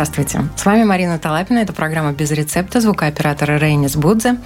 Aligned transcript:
Здравствуйте. 0.00 0.48
С 0.56 0.64
вами 0.64 0.84
Марина 0.84 1.18
Талапина. 1.18 1.58
Это 1.58 1.74
программа 1.74 2.12
«Без 2.12 2.30
рецепта» 2.30 2.80
звукооператора 2.80 3.58
Рейнис 3.58 3.96
Будзе. 3.96 4.38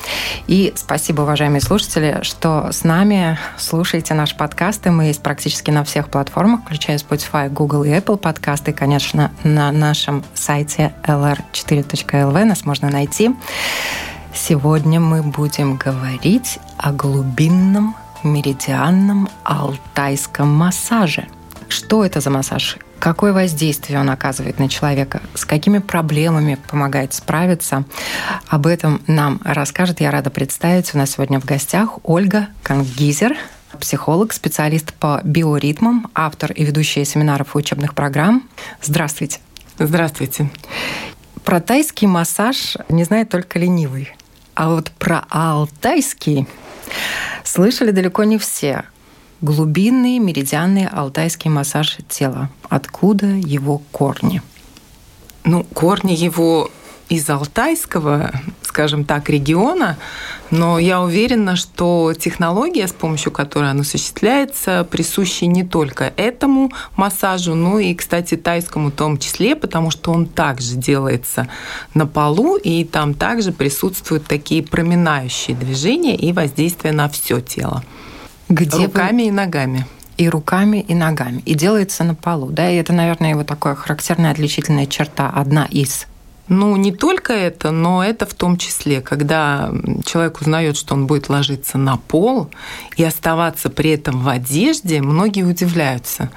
И 0.48 0.72
спасибо, 0.74 1.20
уважаемые 1.20 1.60
слушатели, 1.60 2.18
что 2.22 2.72
с 2.72 2.82
нами 2.82 3.38
слушаете 3.56 4.14
наши 4.14 4.36
подкасты. 4.36 4.90
Мы 4.90 5.04
есть 5.04 5.22
практически 5.22 5.70
на 5.70 5.84
всех 5.84 6.08
платформах, 6.08 6.62
включая 6.62 6.98
Spotify, 6.98 7.48
Google 7.48 7.84
и 7.84 7.90
Apple 7.90 8.16
подкасты. 8.16 8.72
И, 8.72 8.74
конечно, 8.74 9.30
на 9.44 9.70
нашем 9.70 10.24
сайте 10.34 10.92
lr4.lv 11.04 12.44
нас 12.44 12.64
можно 12.64 12.90
найти. 12.90 13.30
Сегодня 14.34 14.98
мы 14.98 15.22
будем 15.22 15.76
говорить 15.76 16.58
о 16.78 16.90
глубинном 16.90 17.94
меридианном 18.24 19.28
алтайском 19.44 20.52
массаже. 20.52 21.28
Что 21.68 22.04
это 22.04 22.18
за 22.18 22.30
массаж? 22.30 22.76
Какое 23.04 23.34
воздействие 23.34 24.00
он 24.00 24.08
оказывает 24.08 24.58
на 24.58 24.66
человека, 24.70 25.20
с 25.34 25.44
какими 25.44 25.76
проблемами 25.76 26.56
помогает 26.70 27.12
справиться. 27.12 27.84
Об 28.48 28.66
этом 28.66 29.02
нам 29.06 29.42
расскажет, 29.44 30.00
я 30.00 30.10
рада 30.10 30.30
представить, 30.30 30.94
у 30.94 30.98
нас 30.98 31.10
сегодня 31.10 31.38
в 31.38 31.44
гостях 31.44 31.98
Ольга 32.02 32.48
Кангизер, 32.62 33.36
психолог, 33.78 34.32
специалист 34.32 34.94
по 34.94 35.20
биоритмам, 35.22 36.10
автор 36.14 36.50
и 36.52 36.64
ведущая 36.64 37.04
семинаров 37.04 37.54
и 37.54 37.58
учебных 37.58 37.94
программ. 37.94 38.48
Здравствуйте. 38.80 39.40
Здравствуйте. 39.78 40.48
Про 41.44 41.60
тайский 41.60 42.06
массаж 42.06 42.78
не 42.88 43.04
знает 43.04 43.28
только 43.28 43.58
ленивый. 43.58 44.16
А 44.54 44.70
вот 44.70 44.90
про 44.92 45.26
алтайский 45.28 46.48
слышали 47.44 47.90
далеко 47.90 48.24
не 48.24 48.38
все 48.38 48.84
глубинный 49.44 50.18
меридианный 50.18 50.86
алтайский 50.86 51.50
массаж 51.50 51.98
тела. 52.08 52.48
Откуда 52.70 53.26
его 53.26 53.82
корни? 53.92 54.40
Ну, 55.44 55.64
корни 55.64 56.12
его 56.12 56.70
из 57.10 57.28
алтайского, 57.28 58.32
скажем 58.62 59.04
так, 59.04 59.28
региона, 59.28 59.98
но 60.50 60.78
я 60.78 61.02
уверена, 61.02 61.56
что 61.56 62.14
технология, 62.18 62.88
с 62.88 62.94
помощью 62.94 63.32
которой 63.32 63.72
он 63.72 63.80
осуществляется, 63.80 64.88
присуща 64.90 65.44
не 65.44 65.62
только 65.62 66.14
этому 66.16 66.72
массажу, 66.96 67.54
но 67.54 67.78
и, 67.78 67.94
кстати, 67.94 68.36
тайскому 68.36 68.88
в 68.88 68.92
том 68.92 69.18
числе, 69.18 69.54
потому 69.56 69.90
что 69.90 70.10
он 70.12 70.24
также 70.24 70.76
делается 70.76 71.48
на 71.92 72.06
полу, 72.06 72.56
и 72.56 72.84
там 72.84 73.12
также 73.12 73.52
присутствуют 73.52 74.26
такие 74.26 74.62
проминающие 74.62 75.54
движения 75.54 76.16
и 76.16 76.32
воздействие 76.32 76.94
на 76.94 77.10
все 77.10 77.42
тело. 77.42 77.84
Где 78.54 78.86
руками 78.86 79.22
вы... 79.22 79.28
и 79.28 79.30
ногами. 79.30 79.86
И 80.16 80.28
руками, 80.28 80.78
и 80.78 80.94
ногами. 80.94 81.42
И 81.44 81.54
делается 81.54 82.04
на 82.04 82.14
полу. 82.14 82.50
Да, 82.50 82.70
и 82.70 82.76
это, 82.76 82.92
наверное, 82.92 83.30
его 83.30 83.42
такая 83.42 83.74
характерная 83.74 84.30
отличительная 84.30 84.86
черта, 84.86 85.28
одна 85.28 85.66
из. 85.66 86.06
Ну, 86.48 86.76
не 86.76 86.92
только 86.92 87.32
это, 87.32 87.70
но 87.70 88.04
это 88.04 88.26
в 88.26 88.34
том 88.34 88.58
числе, 88.58 89.00
когда 89.00 89.72
человек 90.04 90.42
узнает, 90.42 90.76
что 90.76 90.94
он 90.94 91.06
будет 91.06 91.30
ложиться 91.30 91.78
на 91.78 91.96
пол 91.96 92.50
и 92.96 93.04
оставаться 93.04 93.70
при 93.70 93.90
этом 93.90 94.20
в 94.20 94.28
одежде, 94.28 95.00
многие 95.00 95.44
удивляются, 95.44 96.30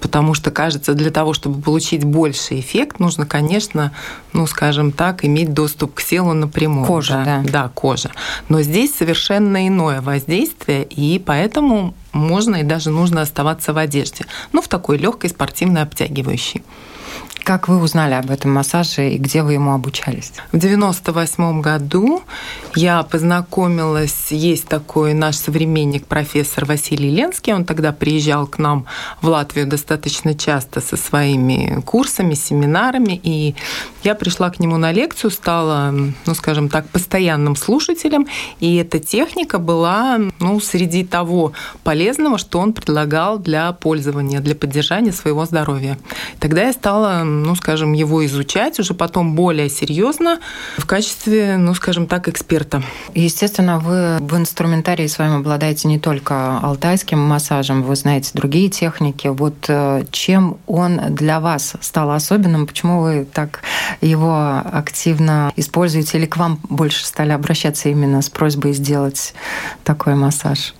потому 0.00 0.34
что, 0.34 0.50
кажется, 0.50 0.92
для 0.92 1.10
того, 1.10 1.32
чтобы 1.32 1.62
получить 1.62 2.04
больший 2.04 2.60
эффект, 2.60 2.98
нужно, 2.98 3.24
конечно, 3.24 3.92
ну, 4.34 4.46
скажем 4.46 4.92
так, 4.92 5.24
иметь 5.24 5.54
доступ 5.54 5.94
к 5.94 6.04
телу 6.04 6.34
напрямую. 6.34 6.86
Кожа, 6.86 7.22
да. 7.24 7.42
Да, 7.42 7.50
да 7.50 7.68
кожа. 7.68 8.10
Но 8.50 8.60
здесь 8.60 8.94
совершенно 8.94 9.66
иное 9.66 10.02
воздействие, 10.02 10.84
и 10.84 11.18
поэтому 11.18 11.94
можно 12.12 12.56
и 12.56 12.62
даже 12.62 12.90
нужно 12.90 13.22
оставаться 13.22 13.72
в 13.72 13.78
одежде, 13.78 14.26
ну, 14.52 14.60
в 14.60 14.68
такой 14.68 14.98
легкой 14.98 15.30
спортивной 15.30 15.82
обтягивающей. 15.82 16.62
Как 17.44 17.68
вы 17.68 17.78
узнали 17.78 18.14
об 18.14 18.30
этом 18.30 18.54
массаже 18.54 19.10
и 19.10 19.18
где 19.18 19.42
вы 19.42 19.52
ему 19.52 19.74
обучались? 19.74 20.32
В 20.52 20.58
98 20.58 21.60
году 21.60 22.22
я 22.74 23.02
познакомилась, 23.02 24.28
есть 24.30 24.66
такой 24.66 25.12
наш 25.12 25.36
современник, 25.36 26.06
профессор 26.06 26.64
Василий 26.64 27.10
Ленский, 27.10 27.52
он 27.52 27.66
тогда 27.66 27.92
приезжал 27.92 28.46
к 28.46 28.56
нам 28.56 28.86
в 29.20 29.28
Латвию 29.28 29.66
достаточно 29.66 30.34
часто 30.34 30.80
со 30.80 30.96
своими 30.96 31.82
курсами, 31.82 32.32
семинарами, 32.32 33.20
и 33.22 33.54
я 34.02 34.14
пришла 34.14 34.48
к 34.48 34.58
нему 34.58 34.78
на 34.78 34.90
лекцию, 34.90 35.30
стала, 35.30 35.90
ну, 35.90 36.34
скажем 36.34 36.70
так, 36.70 36.88
постоянным 36.88 37.56
слушателем, 37.56 38.26
и 38.58 38.76
эта 38.76 38.98
техника 38.98 39.58
была, 39.58 40.18
ну, 40.40 40.60
среди 40.60 41.04
того 41.04 41.52
полезного, 41.82 42.38
что 42.38 42.58
он 42.58 42.72
предлагал 42.72 43.38
для 43.38 43.70
пользования, 43.72 44.40
для 44.40 44.54
поддержания 44.54 45.12
своего 45.12 45.44
здоровья. 45.44 45.98
Тогда 46.40 46.62
я 46.62 46.72
стала 46.72 47.33
ну, 47.42 47.54
скажем, 47.56 47.92
его 47.92 48.24
изучать 48.26 48.78
уже 48.78 48.94
потом 48.94 49.34
более 49.34 49.68
серьезно 49.68 50.40
в 50.78 50.86
качестве, 50.86 51.56
ну, 51.56 51.74
скажем 51.74 52.06
так, 52.06 52.28
эксперта. 52.28 52.82
Естественно, 53.14 53.78
вы 53.78 54.18
в 54.20 54.36
инструментарии 54.36 55.06
с 55.06 55.18
вами 55.18 55.36
обладаете 55.36 55.88
не 55.88 55.98
только 55.98 56.58
алтайским 56.58 57.18
массажем, 57.18 57.82
вы 57.82 57.96
знаете 57.96 58.30
другие 58.34 58.68
техники. 58.68 59.28
Вот 59.28 59.54
э, 59.68 60.04
чем 60.10 60.58
он 60.66 61.00
для 61.10 61.40
вас 61.40 61.74
стал 61.80 62.10
особенным? 62.10 62.66
Почему 62.66 63.02
вы 63.02 63.24
так 63.24 63.60
его 64.00 64.62
активно 64.72 65.52
используете 65.56 66.18
или 66.18 66.26
к 66.26 66.36
вам 66.36 66.60
больше 66.68 67.04
стали 67.04 67.32
обращаться 67.32 67.88
именно 67.88 68.22
с 68.22 68.30
просьбой 68.30 68.72
сделать 68.72 69.34
такой 69.84 70.14
массаж? 70.14 70.74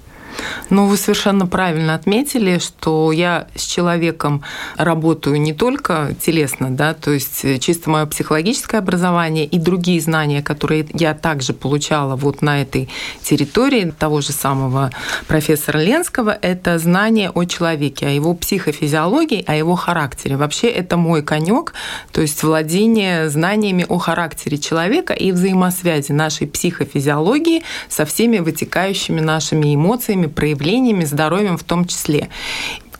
Ну, 0.71 0.87
вы 0.87 0.97
совершенно 0.97 1.47
правильно 1.47 1.95
отметили, 1.95 2.59
что 2.59 3.12
я 3.12 3.47
с 3.55 3.65
человеком 3.65 4.43
работаю 4.77 5.41
не 5.41 5.53
только 5.53 6.15
телесно, 6.21 6.71
да, 6.71 6.95
то 6.95 7.11
есть 7.11 7.61
чисто 7.61 7.91
мое 7.91 8.06
психологическое 8.06 8.78
образование 8.78 9.45
и 9.45 9.59
другие 9.59 10.00
знания, 10.00 10.43
которые 10.43 10.87
я 10.93 11.15
также 11.15 11.53
получала 11.53 12.17
вот 12.17 12.43
на 12.43 12.62
этой 12.62 12.89
территории 13.22 13.93
того 13.99 14.21
же 14.21 14.33
самого 14.33 14.91
профессора 15.27 15.78
Ленского, 15.78 16.31
это 16.41 16.78
знание 16.78 17.31
о 17.31 17.45
человеке, 17.45 18.06
о 18.06 18.11
его 18.11 18.34
психофизиологии, 18.34 19.45
о 19.47 19.55
его 19.55 19.75
характере. 19.75 20.37
Вообще 20.37 20.69
это 20.69 20.97
мой 20.97 21.22
конек, 21.22 21.75
то 22.12 22.21
есть 22.21 22.43
владение 22.43 23.28
знаниями 23.28 23.87
о 23.89 23.99
характере 23.99 24.59
человека 24.59 25.12
и 25.12 25.33
взаимосвязи 25.33 26.12
нашей 26.12 26.47
психофизиологии 26.47 27.62
со 27.89 28.05
всеми 28.05 28.39
вытекающими 28.39 29.21
нашими 29.21 29.75
эмоциями, 29.75 30.23
своими 30.24 30.26
проявлениями, 30.26 31.04
здоровьем 31.04 31.56
в 31.56 31.64
том 31.64 31.86
числе 31.86 32.28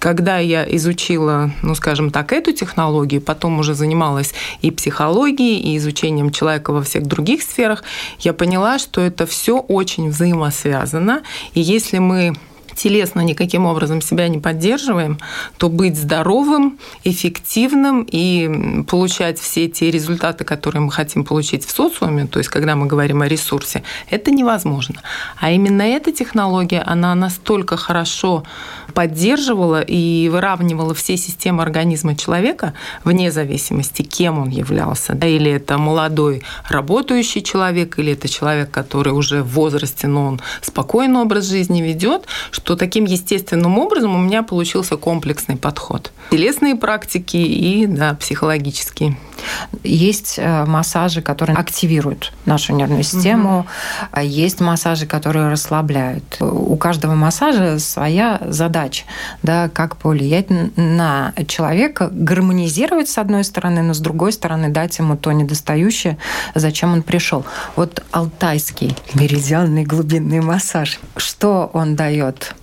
когда 0.01 0.37
я 0.37 0.67
изучила, 0.77 1.51
ну, 1.63 1.75
скажем 1.75 2.11
так, 2.11 2.35
эту 2.35 2.53
технологию, 2.53 3.23
потом 3.23 3.59
уже 3.59 3.75
занималась 3.75 4.35
и 4.61 4.71
психологией, 4.71 5.59
и 5.59 5.79
изучением 5.79 6.31
человека 6.31 6.73
во 6.75 6.83
всех 6.83 7.07
других 7.07 7.43
сферах, 7.43 7.83
я 8.19 8.35
поняла, 8.35 8.79
что 8.79 9.01
это 9.01 9.25
все 9.25 9.61
очень 9.61 10.11
взаимосвязано. 10.11 11.23
И 11.55 11.63
если 11.63 12.01
мы 12.01 12.35
телесно 12.75 13.21
никаким 13.21 13.67
образом 13.67 14.01
себя 14.01 14.29
не 14.29 14.39
поддерживаем, 14.39 15.19
то 15.59 15.69
быть 15.69 15.97
здоровым, 15.97 16.79
эффективным 17.05 18.07
и 18.11 18.83
получать 18.85 19.39
все 19.39 19.69
те 19.69 19.91
результаты, 19.91 20.45
которые 20.45 20.83
мы 20.83 20.91
хотим 20.91 21.25
получить 21.25 21.65
в 21.65 21.71
социуме, 21.71 22.27
то 22.27 22.39
есть 22.39 22.51
когда 22.51 22.77
мы 22.77 22.87
говорим 22.87 23.23
о 23.23 23.29
ресурсе, 23.29 23.83
это 24.11 24.31
невозможно. 24.31 25.03
А 25.39 25.51
именно 25.51 25.83
эта 25.83 26.13
технология, 26.13 26.81
она 26.81 27.15
настолько 27.15 27.77
хорошо 27.77 28.45
поддерживала 28.95 29.81
и 29.81 30.29
выравнивала 30.29 30.95
все 30.95 31.17
системы 31.17 31.63
организма 31.63 32.17
человека 32.17 32.75
вне 33.03 33.31
зависимости, 33.31 34.03
кем 34.03 34.39
он 34.39 34.49
являлся. 34.49 35.15
Да, 35.15 35.27
или 35.27 35.51
это 35.51 35.79
молодой 35.79 36.43
работающий 36.69 37.43
человек, 37.43 37.99
или 37.99 38.13
это 38.13 38.29
человек, 38.29 38.71
который 38.71 39.13
уже 39.13 39.43
в 39.43 39.49
возрасте, 39.49 40.07
но 40.07 40.27
он 40.27 40.41
спокойный 40.63 41.21
образ 41.21 41.45
жизни 41.47 41.83
ведет, 41.83 42.27
что 42.51 42.64
таким 42.77 43.05
естественным 43.05 43.79
образом 43.79 44.15
у 44.15 44.19
меня 44.19 44.43
получился 44.43 44.97
комплексный 44.97 45.57
подход. 45.57 46.13
Телесные 46.31 46.75
практики 46.75 47.37
и 47.37 47.87
да, 47.87 48.15
психологические. 48.15 49.17
Есть 49.83 50.37
э, 50.39 50.65
массажи, 50.65 51.21
которые 51.21 51.57
активируют 51.57 52.33
нашу 52.47 52.75
нервную 52.75 53.03
систему, 53.03 53.67
угу. 54.13 54.21
есть 54.21 54.61
массажи, 54.61 55.07
которые 55.07 55.49
расслабляют. 55.51 56.39
У 56.41 56.77
каждого 56.77 57.15
массажа 57.15 57.79
своя 57.79 58.41
задача, 58.47 59.05
да, 59.43 59.69
как 59.69 59.97
повлиять 59.97 60.47
на 60.77 61.33
человека, 61.47 62.09
гармонизировать 62.11 63.09
с 63.09 63.19
одной 63.19 63.45
стороны, 63.45 63.83
но 63.83 63.95
с 63.95 63.99
другой 63.99 64.33
стороны 64.33 64.71
дать 64.71 64.99
ему 64.99 65.17
то 65.17 65.33
недостающее, 65.33 66.17
зачем 66.55 66.93
он 66.93 67.03
пришел. 67.03 67.45
Вот 67.77 68.03
алтайский 68.11 68.97
меридианный 69.15 69.85
глубинный 69.85 70.41
массаж, 70.41 71.01
что 71.17 71.71
он 71.73 71.97
дает? 71.97 72.54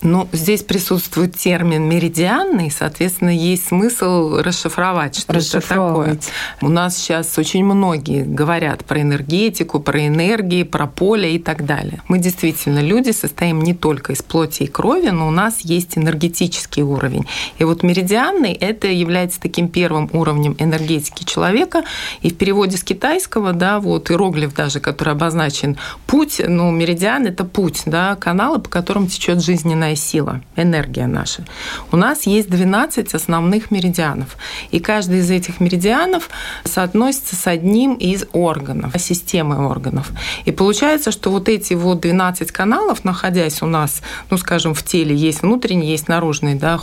Ну, 0.00 0.28
здесь 0.32 0.62
присутствует 0.62 1.36
термин 1.36 1.88
меридианный, 1.88 2.70
соответственно, 2.70 3.30
есть 3.30 3.66
смысл 3.66 4.36
расшифровать, 4.36 5.18
что 5.18 5.32
это 5.32 5.60
такое. 5.60 6.18
У 6.60 6.68
нас 6.68 6.96
сейчас 6.96 7.36
очень 7.36 7.64
многие 7.64 8.22
говорят 8.22 8.84
про 8.84 9.00
энергетику, 9.00 9.80
про 9.80 10.06
энергии, 10.06 10.62
про 10.62 10.86
поле 10.86 11.34
и 11.34 11.38
так 11.40 11.66
далее. 11.66 12.00
Мы 12.06 12.20
действительно 12.20 12.78
люди 12.78 13.10
состоим 13.10 13.60
не 13.60 13.74
только 13.74 14.12
из 14.12 14.22
плоти 14.22 14.64
и 14.64 14.66
крови, 14.68 15.08
но 15.08 15.26
у 15.26 15.32
нас 15.32 15.62
есть 15.62 15.98
энергетический 15.98 16.82
уровень. 16.82 17.26
И 17.58 17.64
вот 17.64 17.82
меридианный 17.82 18.52
это 18.52 18.86
является 18.86 19.40
таким 19.40 19.68
первым 19.68 20.08
уровнем 20.12 20.54
энергетики 20.60 21.24
человека. 21.24 21.82
И 22.22 22.30
в 22.30 22.36
переводе 22.36 22.76
с 22.76 22.84
китайского, 22.84 23.52
да, 23.52 23.80
вот 23.80 24.12
иероглиф 24.12 24.54
даже, 24.54 24.78
который 24.78 25.14
обозначен 25.14 25.76
путь, 26.06 26.40
ну, 26.46 26.70
меридиан 26.70 27.26
это 27.26 27.44
путь, 27.44 27.82
да, 27.86 28.14
каналы, 28.14 28.60
по 28.60 28.68
которым 28.68 29.08
течет 29.08 29.42
жизненная 29.42 29.87
жизненная 29.88 29.96
сила, 29.96 30.40
энергия 30.56 31.06
наша. 31.06 31.44
У 31.92 31.96
нас 31.96 32.26
есть 32.26 32.50
12 32.50 33.14
основных 33.14 33.70
меридианов. 33.70 34.36
И 34.70 34.80
каждый 34.80 35.20
из 35.20 35.30
этих 35.30 35.60
меридианов 35.60 36.28
соотносится 36.64 37.36
с 37.36 37.46
одним 37.46 37.94
из 37.94 38.24
органов, 38.32 38.92
системы 38.98 39.68
органов. 39.68 40.10
И 40.46 40.52
получается, 40.52 41.12
что 41.12 41.30
вот 41.30 41.48
эти 41.48 41.74
вот 41.74 42.00
12 42.00 42.52
каналов, 42.52 43.04
находясь 43.04 43.62
у 43.62 43.66
нас, 43.66 44.02
ну, 44.30 44.38
скажем, 44.38 44.74
в 44.74 44.82
теле, 44.82 45.14
есть 45.14 45.42
внутренний, 45.42 45.90
есть 45.90 46.08
наружный 46.08 46.54
да, 46.54 46.78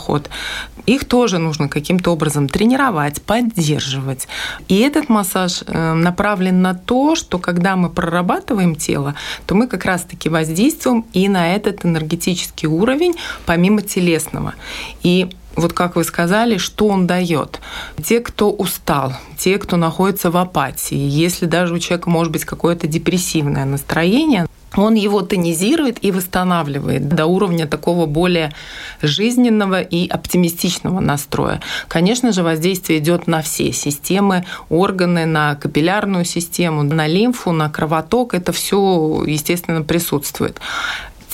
их 0.86 1.04
тоже 1.04 1.38
нужно 1.38 1.68
каким-то 1.68 2.12
образом 2.12 2.48
тренировать, 2.48 3.20
поддерживать. 3.22 4.28
И 4.68 4.78
этот 4.78 5.08
массаж 5.08 5.62
э, 5.66 5.94
направлен 5.94 6.62
на 6.62 6.74
то, 6.74 7.16
что 7.16 7.38
когда 7.38 7.76
мы 7.76 7.90
прорабатываем 7.90 8.76
тело, 8.76 9.14
то 9.46 9.54
мы 9.54 9.66
как 9.66 9.84
раз-таки 9.84 10.28
воздействуем 10.28 11.04
и 11.12 11.28
на 11.28 11.54
этот 11.54 11.84
энергетический 11.84 12.68
уровень, 12.68 12.95
уровень, 12.96 13.14
помимо 13.44 13.82
телесного. 13.82 14.54
И 15.02 15.28
вот 15.54 15.72
как 15.72 15.96
вы 15.96 16.04
сказали, 16.04 16.58
что 16.58 16.88
он 16.88 17.06
дает. 17.06 17.60
Те, 18.02 18.20
кто 18.20 18.50
устал, 18.50 19.12
те, 19.38 19.58
кто 19.58 19.76
находится 19.76 20.30
в 20.30 20.36
апатии, 20.36 20.98
если 20.98 21.46
даже 21.46 21.74
у 21.74 21.78
человека 21.78 22.10
может 22.10 22.32
быть 22.32 22.44
какое-то 22.44 22.86
депрессивное 22.86 23.64
настроение, 23.64 24.46
он 24.74 24.94
его 24.94 25.22
тонизирует 25.22 26.04
и 26.04 26.10
восстанавливает 26.10 27.08
до 27.08 27.24
уровня 27.24 27.66
такого 27.66 28.04
более 28.04 28.52
жизненного 29.00 29.80
и 29.80 30.06
оптимистичного 30.06 31.00
настроя. 31.00 31.62
Конечно 31.88 32.32
же, 32.32 32.42
воздействие 32.42 32.98
идет 32.98 33.26
на 33.26 33.40
все 33.40 33.72
системы, 33.72 34.44
органы, 34.68 35.24
на 35.24 35.54
капиллярную 35.54 36.26
систему, 36.26 36.82
на 36.82 37.06
лимфу, 37.06 37.52
на 37.52 37.70
кровоток. 37.70 38.34
Это 38.34 38.52
все, 38.52 39.24
естественно, 39.26 39.82
присутствует 39.82 40.60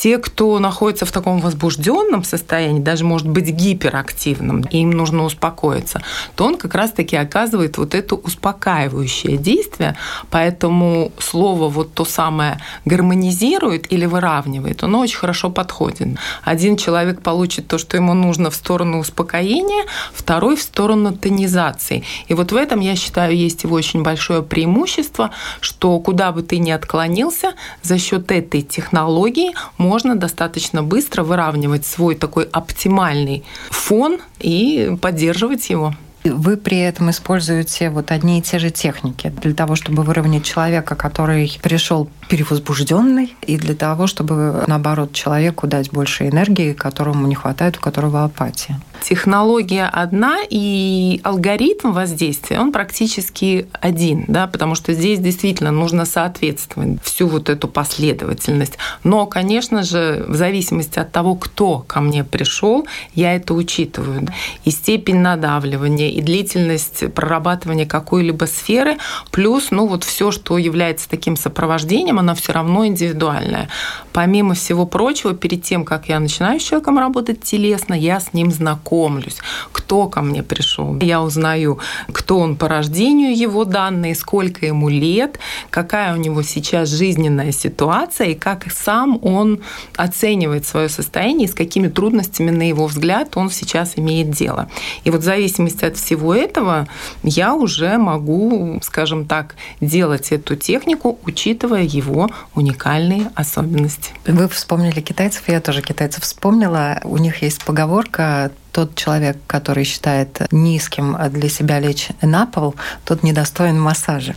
те, 0.03 0.19
кто 0.19 0.59
находится 0.59 1.07
в 1.07 1.13
таком 1.13 1.39
возбужденном 1.39 2.25
состоянии, 2.25 2.81
даже 2.81 3.05
может 3.05 3.29
быть 3.29 3.49
гиперактивным, 3.51 4.63
им 4.63 4.91
нужно 4.91 5.23
успокоиться, 5.23 6.03
то 6.35 6.45
он 6.45 6.57
как 6.57 6.75
раз-таки 6.75 7.15
оказывает 7.15 7.79
вот 7.79 7.95
это 7.95 8.17
успокаивающее 8.17 9.37
действие. 9.37 9.97
Поэтому 10.29 11.13
слово 11.21 11.69
вот 11.69 11.95
то 11.95 12.05
самое 12.05 12.61
гармонизирует 12.85 13.93
или 13.93 14.05
выравнивает, 14.05 14.83
оно 14.83 14.99
очень 14.99 15.19
хорошо 15.19 15.51
подходит. 15.51 16.19
Один 16.43 16.77
человек 16.77 17.23
получит 17.23 17.69
то, 17.69 17.79
что 17.79 17.97
ему 17.97 18.13
нужно 18.13 18.51
в 18.51 18.57
сторону 18.57 18.99
успокоения, 18.99 19.85
второй 20.13 20.57
в 20.57 20.63
сторону 20.63 21.13
тонизации. 21.13 22.03
И 22.27 22.35
вот 22.35 22.51
в 22.51 22.57
этом, 22.57 22.81
я 22.81 22.97
считаю, 22.97 23.37
есть 23.37 23.63
его 23.63 23.77
очень 23.77 24.03
большое 24.03 24.43
преимущество, 24.43 25.31
что 25.61 26.01
куда 26.01 26.33
бы 26.33 26.43
ты 26.43 26.59
ни 26.59 26.73
отклонился, 26.73 27.53
за 27.83 27.99
счет 27.99 28.33
этой 28.33 28.63
технологии 28.63 29.53
можно 29.79 29.92
можно 29.93 30.17
достаточно 30.17 30.83
быстро 30.83 31.23
выравнивать 31.23 31.85
свой 31.85 32.15
такой 32.15 32.45
оптимальный 32.45 33.45
фон 33.69 34.21
и 34.41 34.97
поддерживать 35.03 35.69
его. 35.69 35.95
Вы 36.25 36.57
при 36.57 36.79
этом 36.79 37.11
используете 37.11 37.91
вот 37.91 38.11
одни 38.11 38.39
и 38.39 38.43
те 38.43 38.59
же 38.59 38.71
техники 38.71 39.31
для 39.43 39.53
того, 39.53 39.77
чтобы 39.77 40.03
выровнять 40.03 40.45
человека, 40.45 40.95
который 40.95 41.59
пришел 41.63 42.09
перевозбужденный, 42.31 43.37
и 43.43 43.59
для 43.59 43.75
того, 43.75 44.07
чтобы, 44.07 44.65
наоборот, 44.67 45.13
человеку 45.13 45.67
дать 45.67 45.91
больше 45.91 46.27
энергии, 46.27 46.73
которому 46.73 47.27
не 47.27 47.35
хватает, 47.35 47.77
у 47.77 47.81
которого 47.81 48.25
апатия 48.25 48.81
технология 49.03 49.87
одна, 49.87 50.39
и 50.49 51.21
алгоритм 51.25 51.93
воздействия, 51.93 52.61
он 52.61 52.73
практически 52.73 53.67
один, 53.73 54.25
да, 54.29 54.47
потому 54.47 54.75
что 54.75 54.93
здесь 54.93 55.19
действительно 55.19 55.73
нужно 55.73 56.05
соответствовать 56.05 57.03
всю 57.03 57.27
вот 57.27 57.49
эту 57.49 57.69
последовательность. 57.69 58.79
Но, 59.05 59.27
конечно 59.27 59.83
же, 59.83 60.25
в 60.29 60.35
зависимости 60.37 60.99
от 60.99 61.11
того, 61.13 61.35
кто 61.35 61.79
ко 61.87 62.01
мне 62.01 62.25
пришел, 62.25 62.87
я 63.15 63.35
это 63.35 63.55
учитываю. 63.55 64.27
И 64.65 64.71
степень 64.71 65.19
надавливания, 65.19 66.11
и 66.11 66.21
длительность 66.21 67.13
прорабатывания 67.13 67.87
какой-либо 67.87 68.45
сферы, 68.45 68.99
плюс, 69.31 69.71
ну, 69.71 69.87
вот 69.87 70.05
все, 70.05 70.31
что 70.31 70.59
является 70.59 71.09
таким 71.09 71.37
сопровождением, 71.37 72.19
оно 72.19 72.35
все 72.35 72.53
равно 72.53 72.87
индивидуальное. 72.87 73.69
Помимо 74.13 74.55
всего 74.55 74.87
прочего, 74.87 75.35
перед 75.35 75.63
тем, 75.63 75.85
как 75.85 76.09
я 76.09 76.21
начинаю 76.21 76.61
с 76.61 76.63
человеком 76.63 76.99
работать 76.99 77.43
телесно, 77.43 77.95
я 77.95 78.21
с 78.21 78.33
ним 78.33 78.51
знаком 78.51 78.92
знакомлюсь, 78.93 79.39
кто 79.73 80.09
ко 80.09 80.21
мне 80.23 80.43
пришел. 80.43 80.99
Я 81.01 81.23
узнаю, 81.23 81.79
кто 82.13 82.39
он 82.39 82.57
по 82.57 82.69
рождению, 82.69 83.37
его 83.37 83.65
данные, 83.65 84.15
сколько 84.15 84.67
ему 84.67 84.89
лет, 84.89 85.39
какая 85.71 86.15
у 86.15 86.17
него 86.17 86.43
сейчас 86.43 86.91
жизненная 86.91 87.53
ситуация 87.53 88.29
и 88.29 88.35
как 88.35 88.71
сам 88.71 89.19
он 89.23 89.61
оценивает 89.97 90.67
свое 90.67 90.89
состояние 90.89 91.49
и 91.49 91.51
с 91.51 91.55
какими 91.55 91.89
трудностями, 91.89 92.51
на 92.51 92.69
его 92.69 92.87
взгляд, 92.87 93.37
он 93.37 93.51
сейчас 93.51 93.95
имеет 93.97 94.31
дело. 94.31 94.69
И 95.05 95.11
вот 95.11 95.21
в 95.21 95.25
зависимости 95.25 95.85
от 95.85 95.97
всего 95.97 96.35
этого 96.35 96.87
я 97.23 97.55
уже 97.55 97.97
могу, 97.99 98.79
скажем 98.83 99.25
так, 99.25 99.55
делать 99.81 100.33
эту 100.33 100.57
технику, 100.57 101.19
учитывая 101.25 101.83
его 101.83 102.29
уникальные 102.55 103.31
особенности. 103.35 104.13
Вы 104.27 104.49
вспомнили 104.49 105.01
китайцев, 105.01 105.49
я 105.49 105.61
тоже 105.61 105.83
китайцев 105.83 106.23
вспомнила. 106.25 107.01
У 107.05 107.17
них 107.19 107.43
есть 107.43 107.65
поговорка 107.65 108.51
тот 108.73 108.95
человек, 108.95 109.37
который 109.47 109.85
считает 109.85 110.41
низким 110.51 111.17
для 111.31 111.49
себя 111.49 111.79
лечь 111.79 112.09
на 112.23 112.47
пол, 112.47 112.75
тот 113.05 113.23
недостоин 113.23 113.81
массажа. 113.81 114.35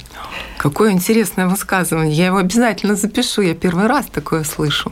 Какое 0.58 0.92
интересное 0.92 1.48
высказывание. 1.48 2.14
Я 2.14 2.28
его 2.28 2.38
обязательно 2.38 2.96
запишу. 2.96 3.42
Я 3.42 3.56
первый 3.56 3.88
раз 3.88 4.06
такое 4.08 4.44
слышу. 4.44 4.92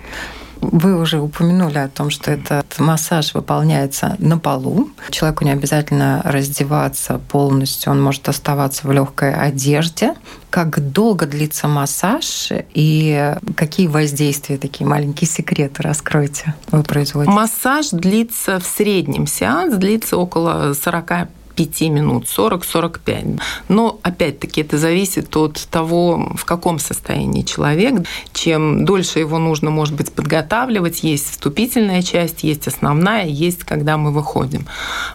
Вы 0.71 0.99
уже 0.99 1.19
упомянули 1.19 1.77
о 1.77 1.87
том, 1.87 2.09
что 2.09 2.31
этот 2.31 2.79
массаж 2.79 3.33
выполняется 3.33 4.15
на 4.19 4.37
полу. 4.37 4.89
Человеку 5.09 5.43
не 5.43 5.51
обязательно 5.51 6.21
раздеваться 6.23 7.19
полностью, 7.19 7.91
он 7.91 8.01
может 8.01 8.27
оставаться 8.29 8.87
в 8.87 8.91
легкой 8.91 9.33
одежде. 9.33 10.13
Как 10.49 10.91
долго 10.91 11.25
длится 11.25 11.67
массаж 11.67 12.49
и 12.73 13.35
какие 13.55 13.87
воздействия, 13.87 14.57
такие 14.57 14.87
маленькие 14.87 15.27
секреты 15.27 15.81
раскройте 15.83 16.53
вы 16.71 16.83
производите? 16.83 17.33
Массаж 17.33 17.89
длится 17.91 18.59
в 18.59 18.65
среднем 18.65 19.27
сеанс, 19.27 19.75
длится 19.75 20.17
около 20.17 20.73
40 20.73 21.27
5 21.55 21.81
минут, 21.89 22.25
40-45. 22.25 23.39
Но, 23.69 23.99
опять-таки, 24.01 24.61
это 24.61 24.77
зависит 24.77 25.35
от 25.35 25.67
того, 25.69 26.33
в 26.35 26.45
каком 26.45 26.79
состоянии 26.79 27.43
человек. 27.43 28.05
Чем 28.33 28.85
дольше 28.85 29.19
его 29.19 29.37
нужно, 29.37 29.69
может 29.69 29.95
быть, 29.95 30.11
подготавливать, 30.11 31.03
есть 31.03 31.31
вступительная 31.31 32.01
часть, 32.01 32.43
есть 32.43 32.67
основная, 32.67 33.25
есть, 33.25 33.63
когда 33.63 33.97
мы 33.97 34.11
выходим. 34.11 34.65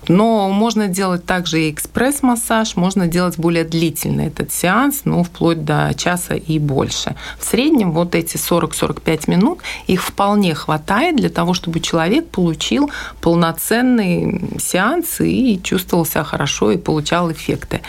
Но 0.08 0.48
можно 0.50 0.88
делать 0.88 1.24
также 1.26 1.62
и 1.62 1.70
экспресс-массаж, 1.70 2.76
можно 2.76 3.06
делать 3.06 3.38
более 3.38 3.64
длительный 3.64 4.26
этот 4.26 4.52
сеанс, 4.52 5.02
ну, 5.04 5.22
вплоть 5.22 5.64
до 5.64 5.92
часа 5.96 6.34
и 6.34 6.58
больше. 6.58 7.16
В 7.38 7.44
среднем 7.44 7.92
вот 7.92 8.14
эти 8.14 8.36
40-45 8.36 9.30
минут, 9.30 9.58
их 9.86 10.02
вполне 10.02 10.54
хватает 10.54 11.16
для 11.16 11.28
того, 11.28 11.54
чтобы 11.54 11.80
человек 11.80 12.28
получил 12.28 12.90
полноценный 13.20 14.40
сеанс 14.58 15.20
и 15.20 15.60
чувствовал 15.62 16.06
себя 16.06 16.24
хорошо 16.28 16.70
и 16.70 16.76
получал 16.76 17.32
эффекты. 17.32 17.80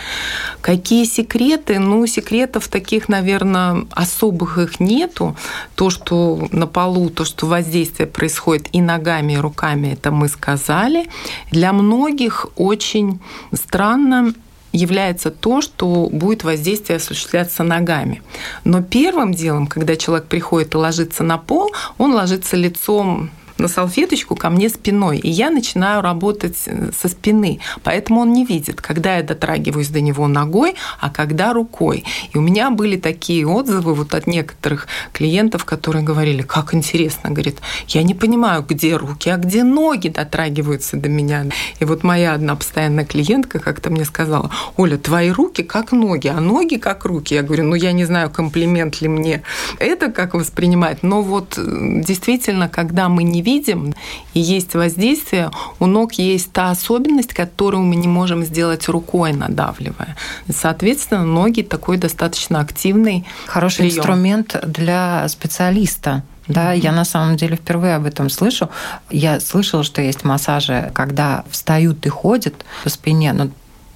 Какие 0.62 1.06
секреты? 1.06 1.80
Ну, 1.80 2.08
секретов 2.08 2.68
таких, 2.68 3.10
наверное, 3.10 3.86
особых 3.92 4.58
их 4.58 4.80
нету. 4.80 5.36
То, 5.76 5.90
что 5.90 6.48
на 6.52 6.68
полу, 6.68 7.10
то, 7.10 7.26
что 7.26 7.48
воздействие 7.48 8.08
происходит 8.08 8.70
и 8.72 8.82
ногами, 8.82 9.34
и 9.34 9.38
руками, 9.38 9.94
это 9.94 10.12
мы 10.12 10.28
сказали. 10.30 11.10
Для 11.52 11.74
многих 11.74 12.48
очень 12.56 13.20
странно 13.54 14.34
является 14.72 15.32
то, 15.32 15.62
что 15.62 16.10
будет 16.12 16.44
воздействие 16.44 16.98
осуществляться 16.98 17.64
ногами. 17.64 18.22
Но 18.64 18.84
первым 18.84 19.34
делом, 19.34 19.68
когда 19.68 19.96
человек 19.96 20.28
приходит 20.28 20.74
и 20.74 20.78
ложится 20.78 21.24
на 21.24 21.38
пол, 21.38 21.72
он 21.98 22.14
ложится 22.14 22.56
лицом 22.56 23.32
на 23.60 23.68
салфеточку 23.68 24.36
ко 24.36 24.50
мне 24.50 24.70
спиной, 24.70 25.18
и 25.18 25.30
я 25.30 25.50
начинаю 25.50 26.02
работать 26.02 26.58
э, 26.66 26.92
со 26.98 27.10
спины. 27.10 27.60
Поэтому 27.84 28.22
он 28.22 28.34
не 28.34 28.46
видит, 28.46 28.82
когда 28.82 29.18
я 29.18 29.24
дотрагиваюсь 29.24 29.90
до 29.90 30.02
него 30.02 30.28
ногой, 30.28 30.76
а 31.00 31.10
когда 31.10 31.54
рукой. 31.54 32.04
И 32.34 32.38
у 32.38 32.42
меня 32.42 32.70
были 32.70 32.98
такие 32.98 33.46
отзывы 33.46 33.94
вот 33.94 34.14
от 34.14 34.28
некоторых 34.28 34.88
клиентов, 35.14 35.66
которые 35.66 36.04
говорили, 36.04 36.42
как 36.42 36.74
интересно, 36.74 37.32
говорит, 37.32 37.60
я 37.88 38.04
не 38.04 38.14
понимаю, 38.14 38.66
где 38.68 38.96
руки, 38.96 39.30
а 39.30 39.38
где 39.38 39.64
ноги 39.64 40.10
дотрагиваются 40.10 40.98
до 40.98 41.10
меня. 41.10 41.46
И 41.80 41.86
вот 41.86 42.04
моя 42.04 42.34
одна 42.34 42.56
постоянная 42.56 43.06
клиентка 43.06 43.60
как-то 43.60 43.90
мне 43.90 44.06
сказала, 44.06 44.50
Оля, 44.78 44.98
твои 44.98 45.30
руки 45.30 45.64
как 45.64 45.92
ноги, 45.92 46.28
а 46.28 46.40
ноги 46.40 46.76
как 46.76 47.06
руки. 47.06 47.34
Я 47.34 47.44
говорю, 47.44 47.66
ну 47.66 47.76
я 47.76 47.92
не 47.92 48.06
знаю, 48.06 48.30
комплимент 48.30 49.02
ли 49.02 49.08
мне 49.08 49.44
это 49.80 50.12
как 50.12 50.34
воспринимать, 50.34 51.04
но 51.04 51.22
вот 51.22 51.58
э, 51.58 51.62
действительно, 52.04 52.70
когда 52.70 53.10
мы 53.10 53.24
не 53.24 53.42
видим 53.42 53.49
и 53.58 54.40
есть 54.40 54.76
воздействие, 54.76 55.52
у 55.80 55.86
ног 55.86 56.14
есть 56.14 56.52
та 56.52 56.72
особенность, 56.72 57.34
которую 57.34 57.84
мы 57.84 57.96
не 57.96 58.08
можем 58.08 58.44
сделать 58.44 58.88
рукой, 58.88 59.34
надавливая. 59.34 60.16
Соответственно, 60.50 61.26
ноги 61.26 61.62
такой 61.62 61.98
достаточно 61.98 62.60
активный 62.60 63.26
Хороший 63.48 63.78
прием. 63.80 63.98
инструмент 63.98 64.56
для 64.66 65.28
специалиста. 65.28 66.24
Да, 66.48 66.74
я 66.74 66.92
на 66.92 67.06
самом 67.06 67.38
деле 67.38 67.56
впервые 67.56 67.96
об 67.96 68.06
этом 68.06 68.30
слышу. 68.30 68.70
Я 69.12 69.40
слышала, 69.40 69.84
что 69.84 70.02
есть 70.02 70.24
массажи, 70.24 70.92
когда 70.94 71.44
встают 71.50 72.06
и 72.06 72.10
ходят 72.10 72.66
по 72.84 72.90
спине, 72.90 73.34
но 73.34 73.50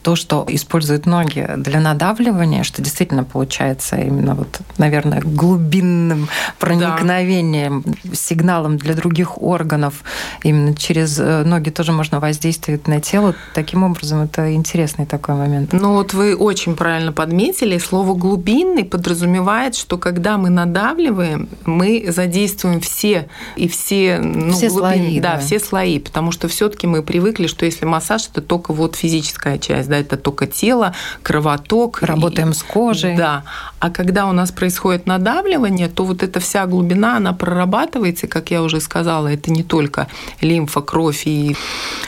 то, 0.04 0.16
что 0.16 0.46
используют 0.50 1.06
ноги 1.06 1.50
для 1.58 1.80
надавливания, 1.80 2.64
что 2.64 2.82
действительно 2.82 3.24
получается 3.24 3.96
именно 3.96 4.36
вот, 4.36 4.60
наверное, 4.78 5.22
глубинным 5.22 6.28
проникновением, 6.60 7.84
да. 7.86 8.16
сигналом 8.16 8.78
для 8.78 8.96
других 8.96 9.42
органов, 9.42 10.04
именно 10.44 10.76
через 10.76 11.18
э, 11.20 11.44
ноги 11.44 11.70
тоже 11.70 11.94
можно 11.94 12.20
воздействовать 12.20 12.88
на 12.88 13.00
тело. 13.00 13.34
Таким 13.54 13.84
образом, 13.84 14.22
это 14.22 14.54
интересный 14.54 15.06
такой 15.06 15.36
момент. 15.36 15.72
Ну 15.72 15.94
вот 15.94 16.14
вы 16.14 16.36
очень 16.36 16.76
правильно 16.76 17.14
подметили, 17.14 17.78
слово 17.78 18.14
глубинный 18.14 18.84
подразумевает, 18.84 19.76
что 19.76 19.98
когда 19.98 20.38
мы 20.38 20.50
надавливаем, 20.50 21.48
мы 21.66 22.06
задействуем 22.10 22.82
все 22.82 23.30
и 23.56 23.70
все, 23.70 24.20
ну, 24.20 24.52
все 24.52 24.68
глубин, 24.68 24.80
слои, 24.80 25.20
да, 25.22 25.36
да, 25.36 25.40
все 25.40 25.60
слои, 25.60 26.00
потому 26.00 26.32
что 26.34 26.50
все-таки 26.50 26.88
мы 26.88 27.02
привыкли, 27.04 27.48
что 27.48 27.66
если 27.66 27.86
массаж 27.86 28.28
это 28.30 28.42
только 28.42 28.74
вот 28.74 28.98
физическая 28.98 29.58
часть, 29.58 29.93
да, 29.94 30.00
это 30.00 30.18
только 30.18 30.48
тело, 30.48 30.96
кровоток. 31.22 32.02
Работаем 32.02 32.50
и, 32.50 32.54
с 32.54 32.64
кожей. 32.64 33.16
Да. 33.16 33.44
А 33.80 33.92
когда 33.92 34.26
у 34.26 34.32
нас 34.32 34.52
происходит 34.52 35.06
надавливание, 35.06 35.88
то 35.88 36.04
вот 36.04 36.24
эта 36.24 36.40
вся 36.40 36.66
глубина, 36.66 37.18
она 37.18 37.34
прорабатывается, 37.34 38.28
как 38.28 38.50
я 38.50 38.64
уже 38.64 38.80
сказала, 38.80 39.28
это 39.28 39.52
не 39.52 39.64
только 39.64 40.08
лимфа, 40.42 40.82
кровь 40.82 41.24
и 41.26 41.56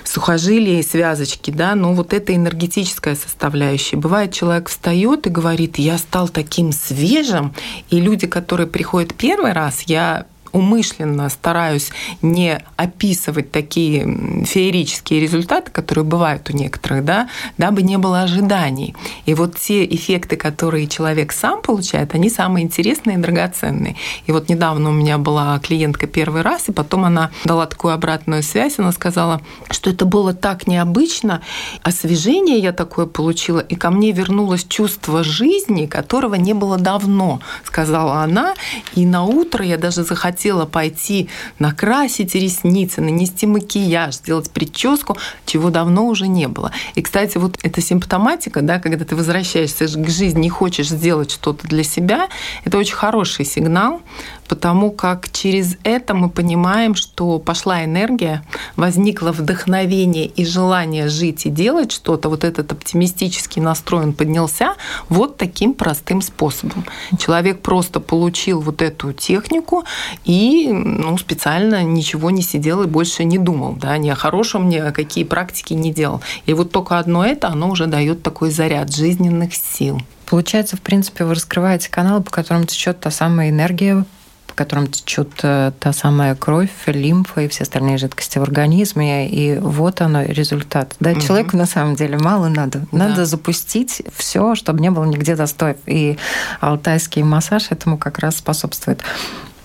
сухожилия, 0.04 0.80
и 0.80 0.84
связочки, 0.84 1.52
да, 1.52 1.76
но 1.76 1.94
вот 1.94 2.14
это 2.14 2.36
энергетическая 2.36 3.16
составляющая. 3.16 3.98
Бывает, 3.98 4.34
человек 4.34 4.70
встает 4.70 5.28
и 5.28 5.30
говорит, 5.30 5.78
я 5.78 5.98
стал 6.00 6.28
таким 6.30 6.72
свежим, 6.72 7.54
и 7.92 8.02
люди, 8.02 8.26
которые 8.26 8.68
приходят 8.68 9.14
первый 9.14 9.54
раз, 9.54 9.84
я 9.84 10.26
умышленно 10.56 11.28
стараюсь 11.30 11.92
не 12.22 12.60
описывать 12.78 13.52
такие 13.52 14.46
феерические 14.46 15.20
результаты, 15.20 15.70
которые 15.70 16.06
бывают 16.06 16.50
у 16.50 16.54
некоторых, 16.54 17.04
да, 17.04 17.30
дабы 17.58 17.82
не 17.82 17.98
было 17.98 18.22
ожиданий. 18.22 18.96
И 19.26 19.34
вот 19.34 19.58
те 19.58 19.86
эффекты, 19.86 20.38
которые 20.38 20.88
человек 20.88 21.34
сам 21.34 21.62
получает, 21.62 22.16
они 22.16 22.30
самые 22.30 22.64
интересные 22.64 23.18
и 23.18 23.20
драгоценные. 23.20 23.98
И 24.28 24.32
вот 24.32 24.48
недавно 24.48 24.90
у 24.90 24.94
меня 24.94 25.18
была 25.18 25.60
клиентка 25.60 26.08
первый 26.08 26.42
раз, 26.42 26.70
и 26.70 26.72
потом 26.72 27.04
она 27.04 27.32
дала 27.44 27.66
такую 27.66 27.94
обратную 27.94 28.42
связь, 28.42 28.80
она 28.80 28.94
сказала, 28.94 29.42
что 29.70 29.90
это 29.90 30.06
было 30.06 30.34
так 30.34 30.68
необычно, 30.68 31.42
освежение 31.84 32.60
я 32.60 32.72
такое 32.72 33.08
получила, 33.08 33.60
и 33.60 33.76
ко 33.76 33.92
мне 33.92 34.14
вернулось 34.14 34.64
чувство 34.64 35.22
жизни, 35.24 35.86
которого 35.86 36.36
не 36.36 36.54
было 36.54 36.78
давно, 36.78 37.42
сказала 37.66 38.24
она, 38.24 38.54
и 38.96 39.06
на 39.06 39.26
утро 39.26 39.66
я 39.66 39.78
даже 39.78 40.04
захотела 40.04 40.45
хотела 40.46 40.68
пойти 40.68 41.28
накрасить 41.58 42.36
ресницы, 42.36 43.02
нанести 43.02 43.48
макияж, 43.48 44.14
сделать 44.14 44.52
прическу, 44.52 45.18
чего 45.48 45.72
давно 45.72 46.06
уже 46.06 46.28
не 46.28 46.48
было. 46.48 46.72
И, 46.94 47.02
кстати, 47.02 47.40
вот 47.40 47.58
эта 47.64 47.82
симптоматика, 47.82 48.62
да, 48.62 48.78
когда 48.78 49.06
ты 49.06 49.16
возвращаешься 49.16 49.88
к 49.88 50.08
жизни 50.08 50.46
и 50.46 50.50
хочешь 50.50 50.90
сделать 50.90 51.32
что-то 51.32 51.68
для 51.68 51.84
себя, 51.84 52.28
это 52.64 52.78
очень 52.78 52.94
хороший 52.94 53.44
сигнал, 53.44 54.02
потому 54.48 54.92
как 54.92 55.32
через 55.32 55.78
это 55.84 56.14
мы 56.14 56.30
понимаем, 56.30 56.96
что 56.96 57.40
пошла 57.40 57.84
энергия, 57.84 58.44
возникло 58.76 59.32
вдохновение 59.32 60.26
и 60.26 60.46
желание 60.46 61.08
жить 61.10 61.46
и 61.46 61.50
делать 61.50 61.92
что-то, 61.92 62.30
вот 62.30 62.44
этот 62.44 62.72
оптимистический 62.72 63.62
настрой 63.62 64.04
он 64.04 64.14
поднялся 64.14 64.76
вот 65.10 65.38
таким 65.38 65.74
простым 65.74 66.22
способом. 66.22 66.86
Человек 67.20 67.62
просто 67.62 68.00
получил 68.00 68.62
вот 68.62 68.82
эту 68.82 69.14
технику 69.14 69.84
и 70.24 70.70
ну, 70.72 71.18
специально 71.18 71.84
ничего 71.84 72.32
не 72.32 72.42
сидел 72.42 72.84
и 72.84 72.88
больше 72.88 73.24
не 73.24 73.38
думал, 73.38 73.74
да, 73.74 73.98
ни 73.98 74.10
о 74.10 74.16
хорошем, 74.16 74.70
ни 74.70 74.78
о 74.78 74.92
какие 74.92 75.24
практики 75.24 75.74
не 75.74 75.92
делал. 75.92 76.22
И 76.46 76.54
вот 76.54 76.72
только 76.72 77.00
одно 77.00 77.26
это, 77.26 77.48
оно 77.48 77.70
уже 77.70 77.88
дает 77.88 78.24
такой 78.24 78.52
заряд 78.52 78.94
жизненных 78.94 79.54
сил. 79.56 80.02
Получается, 80.26 80.76
в 80.76 80.82
принципе, 80.82 81.24
вы 81.24 81.36
раскрываете 81.36 81.90
канал, 81.90 82.22
по 82.24 82.32
которому 82.32 82.66
течет 82.66 83.00
та 83.00 83.12
самая 83.12 83.50
энергия 83.50 84.06
в 84.56 84.58
котором 84.58 84.88
течет 84.88 85.32
э, 85.44 85.74
та 85.82 85.92
самая 85.92 86.34
кровь, 86.34 86.70
лимфа 86.86 87.42
и 87.42 87.50
все 87.50 87.64
остальные 87.64 87.98
жидкости 87.98 88.38
в 88.38 88.44
организме. 88.44 89.30
И 89.30 89.60
вот 89.60 90.00
оно 90.00 90.24
результат. 90.24 90.96
Да, 91.02 91.12
угу. 91.12 91.20
человеку 91.20 91.58
на 91.58 91.66
самом 91.66 91.96
деле 91.96 92.18
мало 92.18 92.48
надо. 92.48 92.86
Надо 92.94 93.18
да. 93.18 93.26
запустить 93.26 94.02
все, 94.16 94.56
чтобы 94.56 94.80
не 94.80 94.90
было 94.92 95.04
нигде 95.04 95.36
застоев. 95.36 95.76
И 95.88 96.18
алтайский 96.62 97.22
массаж 97.22 97.68
этому 97.70 97.98
как 97.98 98.20
раз 98.20 98.38
способствует. 98.38 99.02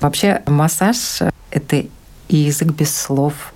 Вообще 0.01 0.43
массаж– 0.47 1.21
это 1.53 1.85
и 2.27 2.37
язык 2.37 2.71
без 2.71 2.93
слов, 2.93 3.55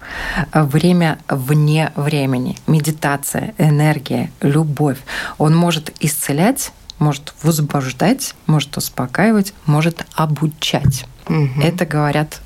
время 0.52 1.18
вне 1.28 1.92
времени, 1.96 2.56
медитация, 2.68 3.54
энергия, 3.58 4.30
любовь. 4.40 4.98
Он 5.38 5.56
может 5.56 5.92
исцелять, 5.98 6.70
может 7.00 7.34
возбуждать, 7.42 8.34
может 8.46 8.76
успокаивать, 8.76 9.52
может 9.66 10.06
обучать. 10.14 11.06
Угу. 11.28 11.62
Это 11.62 11.86
говорят 11.86 12.40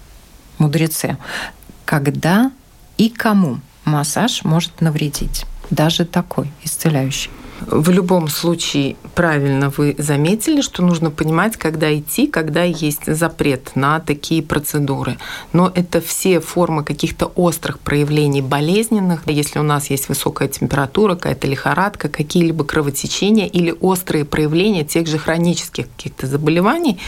мудрецы. 0.59 1.17
Когда 1.85 2.51
и 2.97 3.09
кому 3.09 3.61
массаж 3.85 4.45
может 4.45 4.81
навредить? 4.81 5.45
Даже 5.71 6.05
такой 6.05 6.51
исцеляющий. 6.65 7.31
В 7.61 7.91
любом 7.91 8.29
случае, 8.29 8.97
правильно 9.17 9.73
вы 9.77 9.97
заметили, 9.99 10.61
что 10.61 10.83
нужно 10.83 11.11
понимать, 11.11 11.57
когда 11.57 11.93
идти, 11.93 12.29
когда 12.29 12.62
есть 12.62 13.07
запрет 13.07 13.73
на 13.75 13.99
такие 13.99 14.45
процедуры. 14.45 15.19
Но 15.53 15.73
это 15.75 16.00
все 16.00 16.38
формы 16.38 16.85
каких-то 16.85 17.27
острых 17.27 17.81
проявлений 17.81 18.43
болезненных. 18.43 19.27
Если 19.27 19.59
у 19.59 19.65
нас 19.65 19.91
есть 19.91 20.09
высокая 20.09 20.47
температура, 20.47 21.17
какая-то 21.17 21.49
лихорадка, 21.49 22.09
какие-либо 22.09 22.65
кровотечения 22.65 23.47
или 23.47 23.75
острые 23.81 24.25
проявления 24.25 24.85
тех 24.85 25.09
же 25.09 25.19
хронических 25.19 25.88
каких-то 25.97 26.29
заболеваний, 26.29 27.00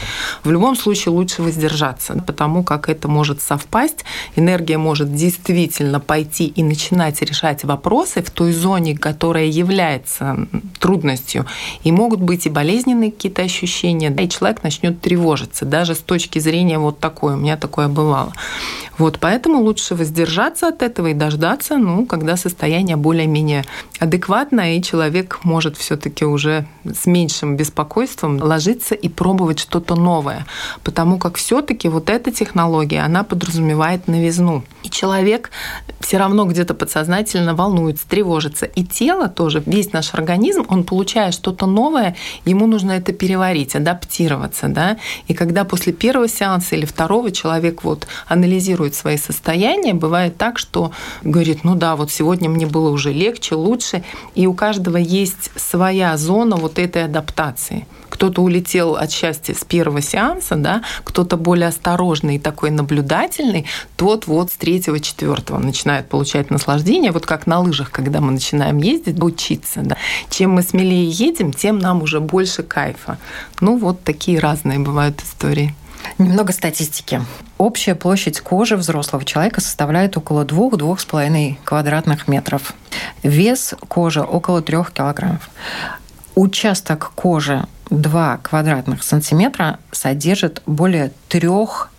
в 0.43 0.51
любом 0.51 0.75
случае 0.75 1.13
лучше 1.13 1.43
воздержаться, 1.43 2.23
потому 2.27 2.65
как 2.65 2.89
это 2.89 3.07
может 3.07 3.41
совпасть. 3.41 4.05
Энергия 4.35 4.79
может 4.79 5.15
действительно 5.15 6.01
пойти 6.01 6.47
и 6.47 6.65
начинать 6.65 7.23
решать 7.23 7.63
вопросы 7.63 8.21
в 8.21 8.31
той 8.31 8.53
зоне, 8.53 8.99
которая 8.99 9.47
является 9.47 10.40
трудностью. 10.79 11.47
И 11.85 11.93
могут 11.93 12.21
быть 12.21 12.47
и 12.47 12.51
болезненные 12.51 13.11
какие-то 13.11 13.43
ощущения, 13.43 14.11
да, 14.11 14.23
и 14.23 14.29
человек 14.29 14.63
начнет 14.63 15.01
тревожиться, 15.01 15.65
даже 15.65 15.95
с 15.95 15.99
точки 15.99 16.39
зрения 16.39 16.79
вот 16.79 16.99
такой, 16.99 17.35
у 17.35 17.37
меня 17.37 17.57
такое 17.57 17.89
бывало. 17.89 18.33
Вот, 18.99 19.19
поэтому 19.19 19.63
лучше 19.63 19.95
воздержаться 19.95 20.69
от 20.69 20.83
этого 20.83 21.07
и 21.09 21.15
дождаться, 21.15 21.79
ну, 21.79 22.05
когда 22.05 22.37
состояние 22.37 22.97
более-менее 22.97 23.65
адекватное, 23.99 24.75
и 24.77 24.83
человек 24.83 25.41
может 25.43 25.79
все 25.79 25.97
таки 25.97 26.27
уже 26.27 26.67
с 26.85 27.07
меньшим 27.07 27.57
беспокойством 27.57 28.37
ложиться 28.43 28.95
и 28.95 29.09
пробовать 29.09 29.59
что-то 29.59 29.95
новое. 29.95 30.45
Потому 30.85 31.19
как 31.19 31.37
все 31.37 31.63
таки 31.63 31.89
вот 31.89 32.11
эта 32.11 32.31
технология, 32.31 33.01
она 33.01 33.25
подразумевает 33.25 34.07
новизну. 34.07 34.65
И 34.83 34.91
человек 34.91 35.51
все 36.01 36.19
равно 36.19 36.45
где-то 36.45 36.75
подсознательно 36.75 37.55
волнуется, 37.55 38.07
тревожится. 38.09 38.67
И 38.67 38.85
тело 38.85 39.29
тоже, 39.29 39.63
весь 39.65 39.93
наш 39.93 40.13
организм, 40.13 40.30
он 40.69 40.85
получает 40.85 41.35
что-то 41.35 41.67
новое, 41.67 42.17
ему 42.45 42.67
нужно 42.67 42.93
это 42.93 43.13
переварить, 43.13 43.75
адаптироваться. 43.75 44.69
Да? 44.69 44.97
И 45.29 45.35
когда 45.35 45.65
после 45.65 45.93
первого 45.93 46.29
сеанса 46.29 46.77
или 46.77 46.85
второго 46.85 47.31
человек 47.31 47.85
вот 47.85 48.07
анализирует 48.29 48.95
свои 48.95 49.17
состояния. 49.17 49.95
Бывает 49.95 50.37
так, 50.37 50.59
что 50.59 50.93
говорит, 51.23 51.65
ну 51.65 51.75
да, 51.75 51.97
вот 51.97 52.11
сегодня 52.11 52.49
мне 52.49 52.67
было 52.67 52.91
уже 52.91 53.13
легче, 53.13 53.55
лучше. 53.55 54.03
И 54.35 54.47
у 54.47 54.55
каждого 54.55 54.97
есть 54.97 55.51
своя 55.57 56.17
зона 56.17 56.57
вот 56.57 56.79
этой 56.79 57.05
адаптации 57.05 57.87
кто-то 58.11 58.43
улетел 58.43 58.97
от 58.97 59.11
счастья 59.11 59.55
с 59.55 59.65
первого 59.65 60.03
сеанса, 60.03 60.57
да, 60.57 60.83
кто-то 61.05 61.39
более 61.39 61.69
осторожный 61.69 62.37
и 62.37 62.39
такой 62.39 62.71
наблюдательный, 62.71 63.65
тот 63.97 64.27
вот 64.27 64.51
с 64.51 64.57
третьего, 64.57 65.01
четвертого 65.01 65.59
начинает 65.59 66.09
получать 66.09 66.51
наслаждение, 66.51 67.13
вот 67.13 67.25
как 67.25 67.47
на 67.47 67.61
лыжах, 67.61 67.91
когда 67.91 68.21
мы 68.21 68.33
начинаем 68.33 68.77
ездить, 68.79 69.23
учиться. 69.23 69.81
Да. 69.83 69.97
Чем 70.29 70.53
мы 70.53 70.63
смелее 70.63 71.09
едем, 71.09 71.53
тем 71.53 71.79
нам 71.79 72.03
уже 72.03 72.21
больше 72.21 72.63
кайфа. 72.63 73.19
Ну, 73.61 73.79
вот 73.79 74.05
такие 74.05 74.39
разные 74.39 74.79
бывают 74.79 75.23
истории. 75.23 75.75
Немного 76.19 76.53
статистики. 76.53 77.23
Общая 77.59 77.95
площадь 77.95 78.41
кожи 78.41 78.77
взрослого 78.77 79.25
человека 79.25 79.61
составляет 79.61 80.17
около 80.17 80.45
2-2,5 80.45 81.57
квадратных 81.65 82.29
метров. 82.29 82.75
Вес 83.23 83.75
кожи 83.89 84.21
около 84.21 84.63
3 84.63 84.79
килограммов. 84.95 85.51
Участок 86.35 87.13
кожи 87.15 87.67
2 87.91 88.39
квадратных 88.39 89.03
сантиметра 89.03 89.79
содержит 89.93 90.63
более 90.67 91.13
3 91.29 91.49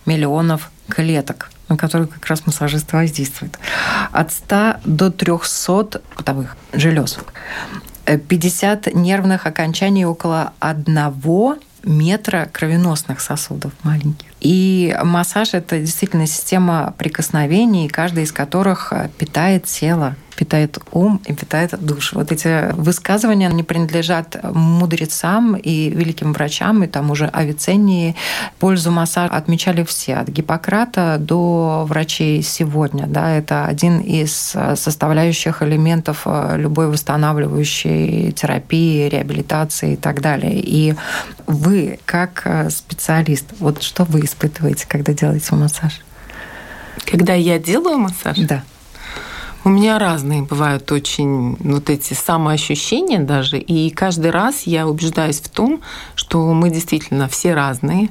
миллионов 0.06 0.72
клеток, 0.90 1.51
на 1.70 1.78
которые 1.78 2.08
как 2.08 2.25
раз 2.25 2.46
массажисты 2.46 2.96
воздействуют. 2.96 3.58
От 4.12 4.32
100 4.32 4.78
до 4.86 5.12
300 5.12 6.01
потовых 6.16 6.56
желез. 6.74 7.18
50 8.05 8.93
нервных 8.93 9.46
окончаний 9.46 10.05
около 10.05 10.53
1 10.60 11.13
метра 11.84 12.50
кровеносных 12.51 13.22
сосудов 13.22 13.74
маленьких. 13.84 14.27
И 14.39 14.96
массаж– 15.03 15.50
это 15.53 15.79
действительно 15.79 16.27
система 16.27 16.93
прикосновений, 16.98 17.88
каждая 17.88 18.25
из 18.25 18.31
которых 18.31 18.93
питает 19.17 19.65
тело 19.65 20.15
питает 20.41 20.79
ум 20.91 21.21
и 21.27 21.33
питает 21.33 21.79
душу. 21.79 22.15
Вот 22.15 22.31
эти 22.31 22.74
высказывания, 22.74 23.48
они 23.48 23.62
принадлежат 23.62 24.38
мудрецам 24.43 25.55
и 25.55 25.89
великим 25.89 26.33
врачам, 26.33 26.83
и 26.83 26.88
там 26.88 27.12
уже 27.12 27.27
Авиценнии. 27.27 28.15
Пользу 28.57 28.89
массажа 28.89 29.31
отмечали 29.36 29.83
все, 29.83 30.15
от 30.15 30.29
Гиппократа 30.29 31.17
до 31.19 31.86
врачей 31.88 32.41
сегодня. 32.41 33.05
Да, 33.05 33.29
это 33.29 33.65
один 33.65 34.00
из 34.00 34.55
составляющих 34.75 35.62
элементов 35.62 36.25
любой 36.55 36.88
восстанавливающей 36.88 38.31
терапии, 38.31 39.10
реабилитации 39.10 39.93
и 39.93 39.95
так 39.95 40.21
далее. 40.21 40.60
И 40.60 40.95
вы, 41.45 42.00
как 42.05 42.65
специалист, 42.71 43.45
вот 43.60 43.83
что 43.83 44.05
вы 44.05 44.21
испытываете, 44.21 44.88
когда 44.88 45.13
делаете 45.13 45.53
массаж? 45.53 46.01
Когда 47.05 47.36
я 47.36 47.60
делаю 47.60 48.00
массаж? 48.00 48.39
Да. 48.39 48.63
У 49.63 49.70
меня 49.70 50.00
разные 50.00 50.41
бывают 50.41 50.91
очень 50.91 51.56
вот 51.60 51.91
эти 51.91 52.15
самоощущения 52.15 53.20
даже, 53.20 53.60
и 53.60 53.91
каждый 53.91 54.32
раз 54.32 54.63
я 54.63 54.88
убеждаюсь 54.88 55.39
в 55.39 55.50
том, 55.50 55.82
что 56.15 56.51
мы 56.53 56.72
действительно 56.72 57.27
все 57.27 57.53
разные, 57.53 58.10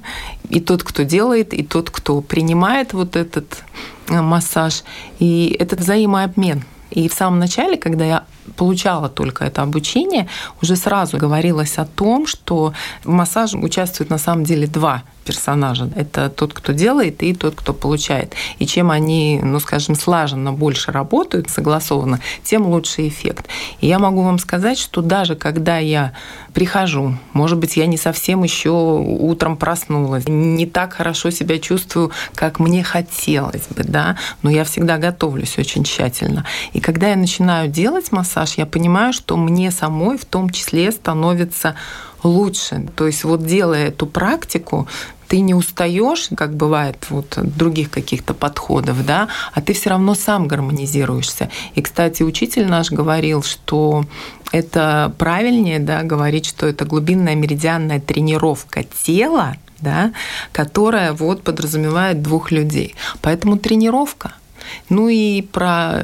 и 0.49 0.61
тот, 0.61 0.85
кто 0.85 1.03
делает, 1.03 1.53
и 1.53 1.65
тот, 1.65 1.91
кто 1.91 2.21
принимает 2.21 2.93
вот 2.93 3.17
этот 3.17 3.65
э, 4.09 4.21
массаж, 4.23 4.85
и 5.19 5.57
этот 5.59 5.81
взаимообмен. 5.81 6.63
И 6.91 7.09
в 7.09 7.15
самом 7.15 7.41
начале, 7.41 7.77
когда 7.77 8.05
я 8.05 8.25
получала 8.57 9.09
только 9.09 9.45
это 9.45 9.63
обучение, 9.63 10.29
уже 10.63 10.77
сразу 10.77 11.19
говорилось 11.19 11.79
о 11.79 11.85
том, 11.85 12.29
что 12.29 12.75
в 13.03 13.09
массаже 13.09 13.59
участвуют 13.59 14.09
на 14.11 14.19
самом 14.19 14.45
деле 14.45 14.69
два 14.69 15.03
персонажа. 15.31 15.89
Это 15.95 16.29
тот, 16.29 16.53
кто 16.53 16.73
делает, 16.73 17.23
и 17.23 17.35
тот, 17.35 17.55
кто 17.55 17.73
получает. 17.73 18.35
И 18.59 18.67
чем 18.67 18.91
они, 18.91 19.39
ну, 19.41 19.61
скажем, 19.61 19.95
слаженно 19.95 20.53
больше 20.53 20.91
работают, 20.91 21.49
согласованно, 21.49 22.19
тем 22.43 22.67
лучше 22.67 23.07
эффект. 23.07 23.47
И 23.81 23.87
я 23.87 24.01
могу 24.01 24.23
вам 24.23 24.41
сказать, 24.41 24.77
что 24.77 25.03
даже 25.03 25.37
когда 25.37 25.79
я 25.79 26.13
прихожу, 26.53 27.15
может 27.33 27.59
быть, 27.59 27.77
я 27.77 27.87
не 27.87 27.97
совсем 27.97 28.43
еще 28.43 28.71
утром 28.71 29.57
проснулась, 29.57 30.25
не 30.27 30.67
так 30.67 30.95
хорошо 30.95 31.31
себя 31.31 31.61
чувствую, 31.61 32.11
как 32.35 32.59
мне 32.59 32.83
хотелось 32.83 33.69
бы, 33.69 33.85
да, 33.85 34.17
но 34.43 34.51
я 34.51 34.65
всегда 34.65 34.99
готовлюсь 34.99 35.59
очень 35.59 35.85
тщательно. 35.85 36.45
И 36.73 36.81
когда 36.81 37.11
я 37.11 37.17
начинаю 37.17 37.69
делать 37.69 38.11
массаж, 38.11 38.55
я 38.59 38.67
понимаю, 38.67 39.13
что 39.13 39.37
мне 39.37 39.71
самой 39.71 40.19
в 40.19 40.25
том 40.25 40.51
числе 40.51 40.91
становится 40.91 41.77
лучше. 42.23 42.89
То 42.97 43.07
есть 43.07 43.25
вот 43.25 43.45
делая 43.45 43.89
эту 43.89 44.07
практику, 44.07 44.89
ты 45.29 45.41
не 45.41 45.55
устаешь, 45.55 46.29
как 46.37 46.57
бывает 46.57 47.07
вот 47.09 47.39
других 47.39 47.91
каких-то 47.91 48.35
подходов, 48.35 49.07
да, 49.07 49.29
а 49.53 49.61
ты 49.61 49.75
все 49.75 49.91
равно 49.91 50.15
сам 50.15 50.49
гармонизируешься. 50.49 51.51
И, 51.77 51.83
кстати, 51.83 52.25
учитель 52.25 52.67
наш 52.67 52.91
говорил, 52.91 53.45
что 53.45 54.05
это 54.51 55.15
правильнее, 55.19 55.79
да, 55.79 56.03
говорить, 56.03 56.47
что 56.47 56.67
это 56.67 56.85
глубинная 56.85 57.37
меридианная 57.37 58.01
тренировка 58.01 58.83
тела, 59.05 59.57
да, 59.81 60.13
которая 60.51 61.13
вот 61.13 61.43
подразумевает 61.45 62.23
двух 62.23 62.51
людей. 62.51 62.97
Поэтому 63.23 63.57
тренировка– 63.57 64.35
ну 64.89 65.09
и 65.09 65.43
про 65.43 66.03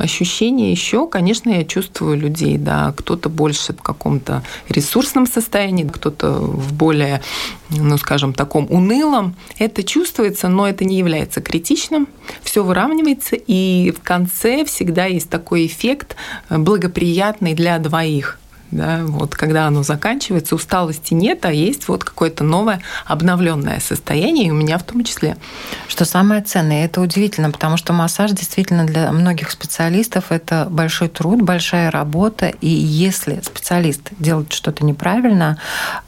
ощущения 0.00 0.70
еще, 0.70 1.06
конечно, 1.06 1.50
я 1.50 1.64
чувствую 1.64 2.18
людей, 2.18 2.58
да, 2.58 2.92
кто-то 2.96 3.28
больше 3.28 3.72
в 3.72 3.82
каком-то 3.82 4.42
ресурсном 4.68 5.26
состоянии, 5.26 5.84
кто-то 5.84 6.30
в 6.32 6.72
более, 6.72 7.22
ну, 7.70 7.98
скажем, 7.98 8.32
таком 8.32 8.66
унылом. 8.70 9.36
Это 9.58 9.82
чувствуется, 9.82 10.48
но 10.48 10.68
это 10.68 10.84
не 10.84 10.98
является 10.98 11.40
критичным. 11.40 12.08
Все 12.42 12.62
выравнивается, 12.64 13.36
и 13.36 13.92
в 13.96 14.02
конце 14.02 14.64
всегда 14.64 15.06
есть 15.06 15.30
такой 15.30 15.66
эффект 15.66 16.16
благоприятный 16.50 17.54
для 17.54 17.78
двоих 17.78 18.38
да, 18.70 19.00
вот 19.04 19.34
когда 19.34 19.66
оно 19.66 19.82
заканчивается, 19.82 20.54
усталости 20.54 21.14
нет, 21.14 21.44
а 21.44 21.52
есть 21.52 21.88
вот 21.88 22.04
какое-то 22.04 22.44
новое 22.44 22.80
обновленное 23.04 23.80
состояние, 23.80 24.46
и 24.46 24.50
у 24.50 24.54
меня 24.54 24.78
в 24.78 24.82
том 24.82 25.04
числе. 25.04 25.36
Что 25.88 26.04
самое 26.04 26.42
ценное, 26.42 26.84
это 26.84 27.00
удивительно, 27.00 27.50
потому 27.50 27.76
что 27.76 27.92
массаж 27.92 28.32
действительно 28.32 28.84
для 28.84 29.10
многих 29.12 29.50
специалистов 29.50 30.26
это 30.30 30.66
большой 30.70 31.08
труд, 31.08 31.42
большая 31.42 31.90
работа, 31.90 32.48
и 32.48 32.68
если 32.68 33.40
специалист 33.42 34.10
делает 34.18 34.52
что-то 34.52 34.84
неправильно, 34.84 35.58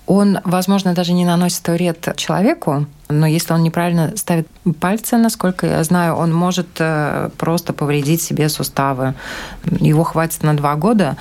он, 0.07 0.39
возможно, 0.45 0.95
даже 0.95 1.13
не 1.13 1.25
наносит 1.25 1.67
вред 1.69 2.15
человеку, 2.17 2.87
но 3.09 3.27
если 3.27 3.53
он 3.53 3.63
неправильно 3.63 4.17
ставит 4.17 4.49
пальцы, 4.81 5.17
насколько 5.17 5.67
я 5.67 5.85
знаю, 5.85 6.15
он 6.15 6.33
может 6.33 6.69
э, 6.79 7.31
просто 7.39 7.73
повредить 7.73 8.23
себе 8.23 8.49
суставы. 8.49 9.15
Его 9.81 10.05
хватит 10.05 10.43
на 10.43 10.57
два 10.57 10.75
года, 10.75 11.17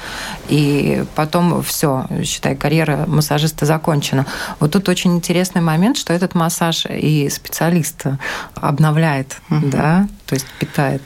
и 0.49 1.05
потом 1.15 1.61
все, 1.63 2.05
считай, 2.23 2.55
карьера 2.55 3.05
массажиста 3.07 3.65
закончена. 3.65 4.25
Вот 4.59 4.71
тут 4.71 4.89
очень 4.89 5.15
интересный 5.15 5.61
момент, 5.61 5.97
что 5.97 6.13
этот 6.13 6.35
массаж 6.35 6.85
и 6.89 7.29
специалист 7.29 8.03
обновляет, 8.55 9.37
угу. 9.49 9.67
да, 9.67 10.07
то 10.27 10.35
есть 10.35 10.45
питает, 10.59 11.01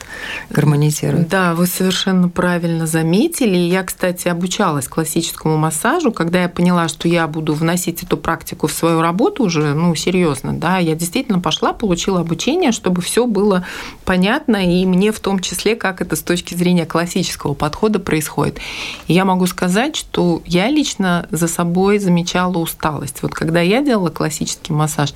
гармонизирует. 0.50 1.28
Да, 1.28 1.54
вы 1.54 1.66
совершенно 1.66 2.28
правильно 2.28 2.88
заметили. 2.88 3.56
Я, 3.56 3.84
кстати, 3.84 4.26
обучалась 4.26 4.88
классическому 4.88 5.56
массажу, 5.56 6.10
когда 6.10 6.42
я 6.42 6.48
поняла, 6.48 6.88
что 6.88 7.06
я 7.06 7.28
буду 7.28 7.54
вносить 7.54 8.02
эту 8.02 8.16
практику 8.16 8.66
в 8.66 8.72
свою 8.72 9.00
работу 9.00 9.44
уже, 9.44 9.74
ну, 9.74 9.94
серьезно, 9.94 10.52
да, 10.52 10.78
я 10.78 10.96
действительно 10.96 11.38
пошла, 11.38 11.72
получила 11.72 12.20
обучение, 12.20 12.72
чтобы 12.72 13.00
все 13.00 13.26
было 13.26 13.64
понятно, 14.04 14.56
и 14.56 14.84
мне 14.84 15.12
в 15.12 15.20
том 15.20 15.38
числе, 15.38 15.76
как 15.76 16.00
это 16.00 16.16
с 16.16 16.22
точки 16.22 16.54
зрения 16.54 16.84
классического 16.84 17.54
подхода 17.54 18.00
происходит. 18.00 18.58
И 19.06 19.12
я 19.12 19.24
могу 19.24 19.46
сказать, 19.46 19.94
что 19.94 20.42
я 20.46 20.68
лично 20.68 21.28
за 21.30 21.46
собой 21.46 22.00
замечала 22.00 22.58
усталость. 22.58 23.22
Вот 23.22 23.34
когда 23.34 23.60
я 23.60 23.82
делала 23.82 24.10
классический 24.10 24.72
массаж, 24.72 25.14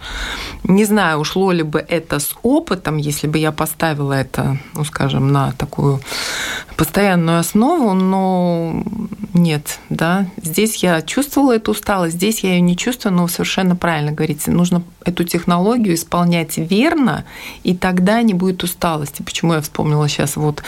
не 0.62 0.84
знаю, 0.84 1.18
ушло 1.18 1.50
ли 1.50 1.64
бы 1.64 1.80
это 1.80 2.20
с 2.20 2.36
опытом, 2.44 2.98
если 2.98 3.26
бы 3.26 3.38
я 3.38 3.50
поставила 3.50 3.95
поставила 3.96 4.12
это, 4.12 4.58
ну, 4.74 4.84
скажем, 4.84 5.32
на 5.32 5.52
такую 5.52 6.00
постоянную 6.76 7.38
основу, 7.38 7.94
но 7.94 8.82
нет, 9.32 9.78
да. 9.88 10.26
Здесь 10.42 10.76
я 10.82 11.00
чувствовала 11.02 11.56
эту 11.56 11.72
усталость, 11.72 12.16
здесь 12.16 12.40
я 12.40 12.54
ее 12.54 12.60
не 12.60 12.76
чувствую, 12.76 13.14
но 13.14 13.28
совершенно 13.28 13.76
правильно 13.76 14.12
говорите, 14.12 14.50
нужно 14.50 14.82
эту 15.04 15.24
технологию 15.24 15.94
исполнять 15.94 16.58
верно, 16.58 17.24
и 17.62 17.74
тогда 17.74 18.20
не 18.22 18.34
будет 18.34 18.62
усталости. 18.62 19.22
Почему 19.22 19.54
я 19.54 19.60
вспомнила 19.60 20.08
сейчас, 20.08 20.36
вот, 20.36 20.62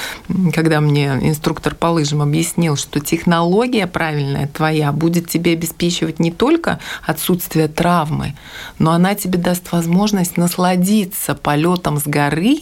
когда 0.54 0.80
мне 0.80 1.18
инструктор 1.22 1.74
по 1.74 1.86
лыжам 1.86 2.22
объяснил, 2.22 2.76
что 2.76 3.00
технология 3.00 3.86
правильная 3.86 4.46
твоя 4.46 4.92
будет 4.92 5.28
тебе 5.28 5.52
обеспечивать 5.52 6.20
не 6.20 6.30
только 6.30 6.78
отсутствие 7.04 7.68
травмы, 7.68 8.34
но 8.78 8.92
она 8.92 9.14
тебе 9.14 9.38
даст 9.38 9.72
возможность 9.72 10.36
насладиться 10.36 11.34
полетом 11.34 11.98
с 11.98 12.04
горы, 12.04 12.60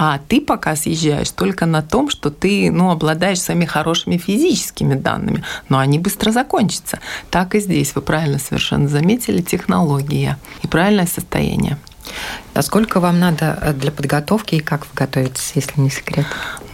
а 0.00 0.20
ты 0.28 0.40
пока 0.40 0.76
съезжаешь 0.76 1.30
только 1.32 1.66
на 1.66 1.82
том, 1.82 2.08
что 2.08 2.30
ты 2.30 2.70
ну, 2.70 2.90
обладаешь 2.92 3.40
своими 3.40 3.64
хорошими 3.64 4.16
физическими 4.16 4.94
данными, 4.94 5.42
но 5.68 5.78
они 5.78 5.98
быстро 5.98 6.30
закончатся. 6.30 7.00
Так 7.30 7.56
и 7.56 7.60
здесь, 7.60 7.96
вы 7.96 8.02
правильно 8.02 8.38
совершенно 8.38 8.86
заметили, 8.86 9.42
технология 9.42 10.38
и 10.62 10.68
правильное 10.68 11.06
состояние. 11.06 11.78
А 12.58 12.62
сколько 12.62 12.98
вам 12.98 13.20
надо 13.20 13.56
э, 13.62 13.72
для 13.72 13.92
подготовки 13.92 14.56
и 14.56 14.58
как 14.58 14.80
вы 14.80 14.90
готовитесь, 14.92 15.52
если 15.54 15.80
не 15.80 15.90
секрет? 15.90 16.26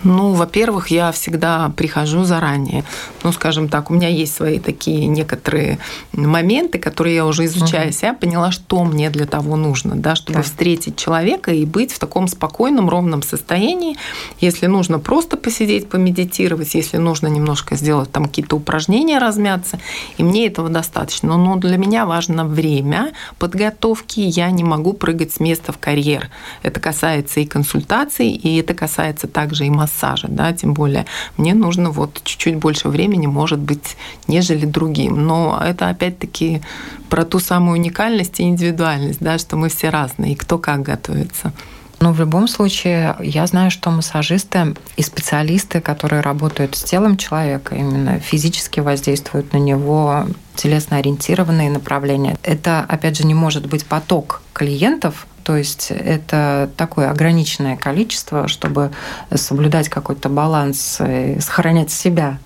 Ну, 0.02 0.32
во-первых, 0.32 0.88
я 0.88 1.12
всегда 1.12 1.70
прихожу 1.76 2.24
заранее. 2.24 2.84
Ну, 3.22 3.32
скажем 3.32 3.68
так, 3.68 3.90
у 3.90 3.94
меня 3.94 4.08
есть 4.08 4.34
свои 4.34 4.58
такие 4.58 5.06
некоторые 5.06 5.78
моменты, 6.12 6.78
которые 6.78 7.16
я 7.16 7.26
уже 7.26 7.44
изучая 7.46 7.88
угу. 7.88 7.92
себя, 7.92 8.14
поняла, 8.14 8.50
что 8.50 8.84
мне 8.84 9.10
для 9.10 9.26
того 9.26 9.56
нужно, 9.56 9.94
да, 9.94 10.14
чтобы 10.14 10.38
да. 10.38 10.42
встретить 10.42 10.96
человека 10.96 11.52
и 11.52 11.66
быть 11.66 11.92
в 11.92 11.98
таком 11.98 12.28
спокойном, 12.28 12.88
ровном 12.88 13.22
состоянии. 13.22 13.96
Если 14.40 14.66
нужно 14.66 14.98
просто 14.98 15.36
посидеть, 15.36 15.90
помедитировать, 15.90 16.74
если 16.74 16.96
нужно 16.96 17.26
немножко 17.26 17.76
сделать 17.76 18.10
там 18.10 18.24
какие-то 18.24 18.56
упражнения, 18.56 19.18
размяться, 19.18 19.78
и 20.16 20.22
мне 20.22 20.46
этого 20.46 20.70
достаточно. 20.70 21.36
Но 21.36 21.56
для 21.56 21.76
меня 21.76 22.06
важно 22.06 22.46
время 22.46 23.12
подготовки. 23.38 24.20
Я 24.20 24.50
не 24.50 24.64
могу 24.64 24.94
прыгать 24.94 25.32
с 25.32 25.40
места 25.40 25.73
в 25.74 25.78
карьер. 25.78 26.30
Это 26.62 26.80
касается 26.80 27.40
и 27.40 27.46
консультаций, 27.46 28.30
и 28.30 28.56
это 28.56 28.74
касается 28.74 29.26
также 29.26 29.66
и 29.66 29.70
массажа 29.70 30.28
да, 30.28 30.52
тем 30.52 30.74
более 30.74 31.06
мне 31.36 31.54
нужно 31.54 31.90
вот 31.90 32.20
чуть-чуть 32.24 32.56
больше 32.56 32.88
времени, 32.88 33.26
может 33.26 33.58
быть, 33.58 33.96
нежели 34.26 34.66
другим. 34.66 35.26
Но 35.26 35.60
это 35.64 35.88
опять-таки 35.88 36.62
про 37.08 37.24
ту 37.24 37.38
самую 37.38 37.78
уникальность 37.78 38.40
и 38.40 38.44
индивидуальность, 38.44 39.20
да, 39.20 39.38
что 39.38 39.56
мы 39.56 39.68
все 39.68 39.90
разные, 39.90 40.32
и 40.32 40.36
кто 40.36 40.58
как 40.58 40.82
готовится. 40.82 41.52
Но 42.00 42.12
в 42.12 42.20
любом 42.20 42.48
случае, 42.48 43.16
я 43.20 43.46
знаю, 43.46 43.70
что 43.70 43.90
массажисты 43.90 44.74
и 44.96 45.02
специалисты, 45.02 45.80
которые 45.80 46.20
работают 46.20 46.74
с 46.74 46.82
телом 46.82 47.16
человека, 47.16 47.76
именно 47.76 48.18
физически 48.18 48.80
воздействуют 48.80 49.52
на 49.52 49.58
него, 49.58 50.26
телесно 50.56 50.96
ориентированные 50.98 51.70
направления. 51.70 52.36
Это, 52.42 52.84
опять 52.86 53.16
же, 53.16 53.24
не 53.24 53.34
может 53.34 53.66
быть 53.66 53.86
поток 53.86 54.42
клиентов, 54.52 55.26
то 55.44 55.56
есть 55.56 55.90
это 55.90 56.70
такое 56.76 57.10
ограниченное 57.10 57.76
количество, 57.76 58.48
чтобы 58.48 58.90
соблюдать 59.32 59.88
какой-то 59.88 60.28
баланс 60.28 61.00
и 61.06 61.38
сохранять 61.38 61.90
себя. 61.90 62.38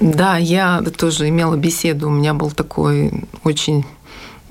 Да, 0.00 0.36
я 0.38 0.82
тоже 0.96 1.28
имела 1.28 1.56
беседу. 1.56 2.08
У 2.08 2.10
меня 2.10 2.34
был 2.34 2.50
такой 2.50 3.12
очень 3.44 3.84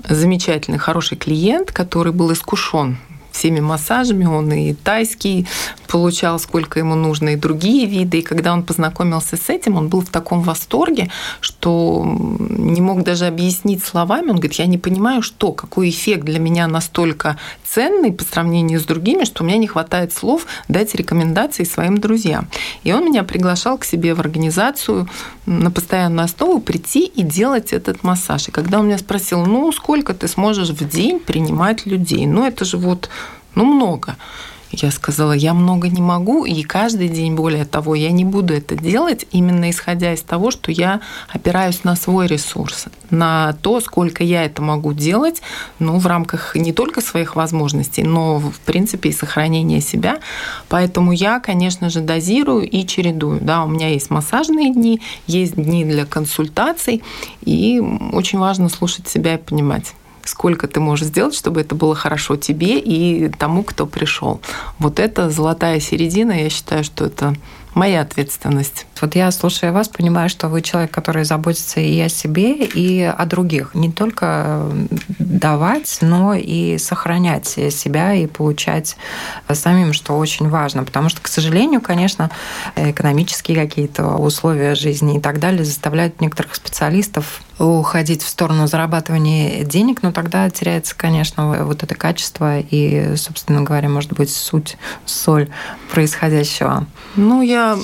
замечательный, 0.08 0.78
хороший 0.78 1.18
клиент, 1.18 1.72
который 1.72 2.12
был 2.12 2.32
искушен 2.32 2.98
всеми 3.32 3.60
массажами. 3.60 4.24
Он 4.24 4.52
и 4.52 4.74
тайский 4.74 5.46
получал, 5.88 6.38
сколько 6.38 6.78
ему 6.78 6.94
нужно, 6.94 7.30
и 7.30 7.36
другие 7.36 7.86
виды. 7.86 8.18
И 8.18 8.22
когда 8.22 8.52
он 8.52 8.62
познакомился 8.62 9.36
с 9.36 9.48
этим, 9.48 9.76
он 9.76 9.88
был 9.88 10.00
в 10.00 10.08
таком 10.08 10.42
восторге, 10.42 11.10
что 11.40 12.02
не 12.04 12.80
мог 12.80 13.02
даже 13.02 13.26
объяснить 13.26 13.84
словами. 13.84 14.30
Он 14.30 14.36
говорит, 14.36 14.54
я 14.54 14.66
не 14.66 14.78
понимаю, 14.78 15.22
что, 15.22 15.52
какой 15.52 15.90
эффект 15.90 16.24
для 16.24 16.38
меня 16.38 16.66
настолько 16.66 17.38
ценный 17.64 18.12
по 18.12 18.24
сравнению 18.24 18.80
с 18.80 18.84
другими, 18.84 19.24
что 19.24 19.42
у 19.42 19.46
меня 19.46 19.58
не 19.58 19.66
хватает 19.66 20.12
слов 20.12 20.46
дать 20.68 20.94
рекомендации 20.94 21.64
своим 21.64 21.98
друзьям. 21.98 22.48
И 22.84 22.92
он 22.92 23.04
меня 23.04 23.22
приглашал 23.22 23.78
к 23.78 23.84
себе 23.84 24.14
в 24.14 24.20
организацию 24.20 25.08
на 25.46 25.70
постоянную 25.70 26.24
основу 26.24 26.60
прийти 26.60 27.04
и 27.04 27.22
делать 27.22 27.72
этот 27.72 28.02
массаж. 28.02 28.48
И 28.48 28.50
когда 28.50 28.80
он 28.80 28.86
меня 28.86 28.98
спросил, 28.98 29.44
ну, 29.44 29.72
сколько 29.72 30.14
ты 30.14 30.28
сможешь 30.28 30.70
в 30.70 30.88
день 30.88 31.18
принимать 31.18 31.86
людей? 31.86 32.26
Ну, 32.26 32.46
это 32.46 32.64
же 32.64 32.76
вот 32.76 33.08
ну, 33.54 33.64
много. 33.64 34.16
Я 34.72 34.90
сказала, 34.90 35.32
я 35.32 35.52
много 35.52 35.88
не 35.88 36.00
могу, 36.00 36.46
и 36.46 36.62
каждый 36.62 37.08
день, 37.08 37.34
более 37.34 37.66
того, 37.66 37.94
я 37.94 38.10
не 38.10 38.24
буду 38.24 38.54
это 38.54 38.74
делать, 38.74 39.26
именно 39.30 39.70
исходя 39.70 40.14
из 40.14 40.22
того, 40.22 40.50
что 40.50 40.72
я 40.72 41.02
опираюсь 41.28 41.84
на 41.84 41.94
свой 41.94 42.26
ресурс, 42.26 42.86
на 43.10 43.52
то, 43.60 43.80
сколько 43.80 44.24
я 44.24 44.44
это 44.44 44.62
могу 44.62 44.94
делать, 44.94 45.42
ну, 45.78 45.98
в 45.98 46.06
рамках 46.06 46.56
не 46.56 46.72
только 46.72 47.02
своих 47.02 47.36
возможностей, 47.36 48.02
но, 48.02 48.38
в 48.38 48.58
принципе, 48.60 49.10
и 49.10 49.12
сохранения 49.12 49.82
себя. 49.82 50.20
Поэтому 50.70 51.12
я, 51.12 51.38
конечно 51.38 51.90
же, 51.90 52.00
дозирую 52.00 52.66
и 52.66 52.86
чередую. 52.86 53.40
Да, 53.42 53.64
у 53.64 53.68
меня 53.68 53.88
есть 53.88 54.08
массажные 54.08 54.72
дни, 54.72 55.02
есть 55.26 55.54
дни 55.54 55.84
для 55.84 56.06
консультаций, 56.06 57.02
и 57.42 57.78
очень 58.12 58.38
важно 58.38 58.70
слушать 58.70 59.06
себя 59.06 59.34
и 59.34 59.38
понимать 59.38 59.92
сколько 60.24 60.68
ты 60.68 60.80
можешь 60.80 61.06
сделать, 61.06 61.34
чтобы 61.34 61.60
это 61.60 61.74
было 61.74 61.94
хорошо 61.94 62.36
тебе 62.36 62.78
и 62.78 63.28
тому, 63.28 63.62
кто 63.62 63.86
пришел. 63.86 64.40
Вот 64.78 64.98
это 64.98 65.30
золотая 65.30 65.80
середина, 65.80 66.32
я 66.32 66.50
считаю, 66.50 66.84
что 66.84 67.06
это 67.06 67.34
моя 67.74 68.02
ответственность. 68.02 68.86
Вот 69.00 69.14
я, 69.14 69.30
слушая 69.30 69.72
вас, 69.72 69.88
понимаю, 69.88 70.28
что 70.28 70.48
вы 70.48 70.60
человек, 70.60 70.90
который 70.90 71.24
заботится 71.24 71.80
и 71.80 71.98
о 72.00 72.08
себе, 72.08 72.64
и 72.64 73.02
о 73.02 73.24
других. 73.24 73.74
Не 73.74 73.90
только 73.90 74.70
давать, 75.18 75.98
но 76.02 76.34
и 76.34 76.76
сохранять 76.78 77.46
себя 77.46 78.12
и 78.12 78.26
получать 78.26 78.96
самим, 79.50 79.92
что 79.92 80.18
очень 80.18 80.48
важно. 80.48 80.84
Потому 80.84 81.08
что, 81.08 81.22
к 81.22 81.28
сожалению, 81.28 81.80
конечно, 81.80 82.30
экономические 82.76 83.56
какие-то 83.56 84.16
условия 84.16 84.74
жизни 84.74 85.16
и 85.16 85.20
так 85.20 85.40
далее 85.40 85.64
заставляют 85.64 86.20
некоторых 86.20 86.54
специалистов 86.54 87.40
уходить 87.62 88.22
в 88.22 88.28
сторону 88.28 88.66
зарабатывания 88.66 89.64
денег, 89.64 90.02
но 90.02 90.12
тогда 90.12 90.50
теряется, 90.50 90.94
конечно, 90.96 91.64
вот 91.64 91.82
это 91.82 91.94
качество 91.94 92.58
и, 92.58 93.16
собственно 93.16 93.62
говоря, 93.62 93.88
может 93.88 94.12
быть, 94.12 94.30
суть, 94.30 94.76
соль 95.06 95.48
происходящего. 95.92 96.86
Ну, 97.16 97.42
я 97.42 97.78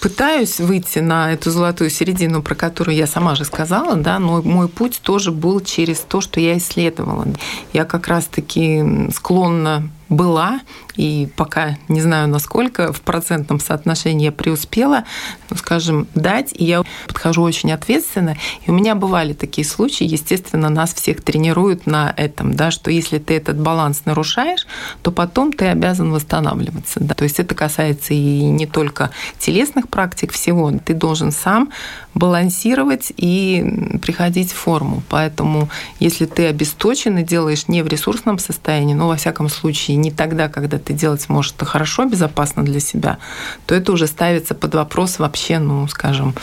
пытаюсь 0.00 0.58
выйти 0.58 0.98
на 0.98 1.32
эту 1.32 1.50
золотую 1.50 1.90
середину, 1.90 2.42
про 2.42 2.54
которую 2.54 2.96
я 2.96 3.06
сама 3.06 3.34
же 3.34 3.44
сказала, 3.44 3.96
да, 3.96 4.18
но 4.18 4.42
мой 4.42 4.68
путь 4.68 5.00
тоже 5.02 5.30
был 5.30 5.60
через 5.60 6.00
то, 6.00 6.20
что 6.20 6.40
я 6.40 6.58
исследовала. 6.58 7.26
Я 7.72 7.84
как 7.84 8.08
раз-таки 8.08 9.10
склонна 9.14 9.88
была, 10.08 10.60
и 10.96 11.28
пока 11.36 11.76
не 11.88 12.00
знаю, 12.00 12.28
насколько 12.28 12.92
в 12.92 13.00
процентном 13.00 13.60
соотношении 13.60 14.26
я 14.26 14.32
преуспела, 14.32 15.04
ну, 15.50 15.56
скажем, 15.56 16.06
дать, 16.14 16.52
и 16.52 16.64
я 16.64 16.82
подхожу 17.06 17.42
очень 17.42 17.72
ответственно. 17.72 18.36
И 18.66 18.70
у 18.70 18.74
меня 18.74 18.94
бывали 18.94 19.32
такие 19.32 19.66
случаи, 19.66 20.04
естественно, 20.04 20.68
нас 20.68 20.94
всех 20.94 21.22
тренируют 21.22 21.86
на 21.86 22.12
этом, 22.16 22.54
да, 22.54 22.70
что 22.70 22.90
если 22.90 23.18
ты 23.18 23.34
этот 23.34 23.58
баланс 23.58 24.02
нарушаешь, 24.04 24.66
то 25.02 25.10
потом 25.10 25.52
ты 25.52 25.66
обязан 25.66 26.12
восстанавливаться. 26.12 27.00
Да. 27.00 27.14
То 27.14 27.24
есть 27.24 27.40
это 27.40 27.54
касается 27.54 28.14
и 28.14 28.42
не 28.42 28.66
только 28.66 29.10
телесных 29.38 29.88
практик 29.88 30.32
всего, 30.32 30.72
ты 30.84 30.94
должен 30.94 31.32
сам 31.32 31.70
балансировать 32.14 33.12
и 33.16 33.98
приходить 34.02 34.52
в 34.52 34.56
форму. 34.56 35.02
Поэтому 35.08 35.68
если 35.98 36.26
ты 36.26 36.46
обесточен 36.46 37.18
и 37.18 37.24
делаешь 37.24 37.68
не 37.68 37.82
в 37.82 37.88
ресурсном 37.88 38.38
состоянии, 38.38 38.94
но 38.94 39.08
во 39.08 39.16
всяком 39.16 39.48
случае 39.48 39.96
не 39.96 40.10
тогда, 40.10 40.48
когда 40.48 40.78
ты 40.84 40.92
делать 40.92 41.22
сможешь 41.22 41.52
это 41.56 41.64
хорошо, 41.64 42.04
безопасно 42.04 42.64
для 42.64 42.80
себя, 42.80 43.18
то 43.66 43.74
это 43.74 43.92
уже 43.92 44.06
ставится 44.06 44.54
под 44.54 44.74
вопрос 44.74 45.18
вообще, 45.18 45.58
ну, 45.58 45.86
скажем, 45.88 46.34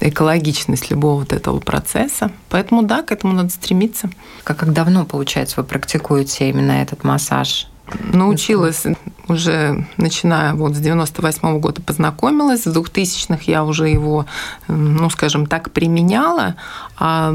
экологичность 0.00 0.90
любого 0.90 1.20
вот 1.20 1.32
этого 1.32 1.60
процесса. 1.60 2.30
Поэтому 2.48 2.82
да, 2.82 3.02
к 3.02 3.12
этому 3.12 3.32
надо 3.32 3.50
стремиться. 3.50 4.10
Как, 4.42 4.58
как 4.58 4.72
давно, 4.72 5.04
получается, 5.04 5.60
вы 5.60 5.64
практикуете 5.64 6.48
именно 6.48 6.72
этот 6.72 7.04
массаж? 7.04 7.68
Научилась 8.12 8.84
уже 9.28 9.86
начиная 9.98 10.54
вот 10.54 10.74
с 10.74 10.78
98 10.78 11.40
-го 11.48 11.58
года 11.58 11.82
познакомилась, 11.82 12.66
в 12.66 12.72
2000-х 12.72 13.42
я 13.46 13.62
уже 13.64 13.88
его, 13.88 14.26
ну, 14.68 15.10
скажем 15.10 15.46
так, 15.46 15.70
применяла, 15.70 16.56
а 16.98 17.34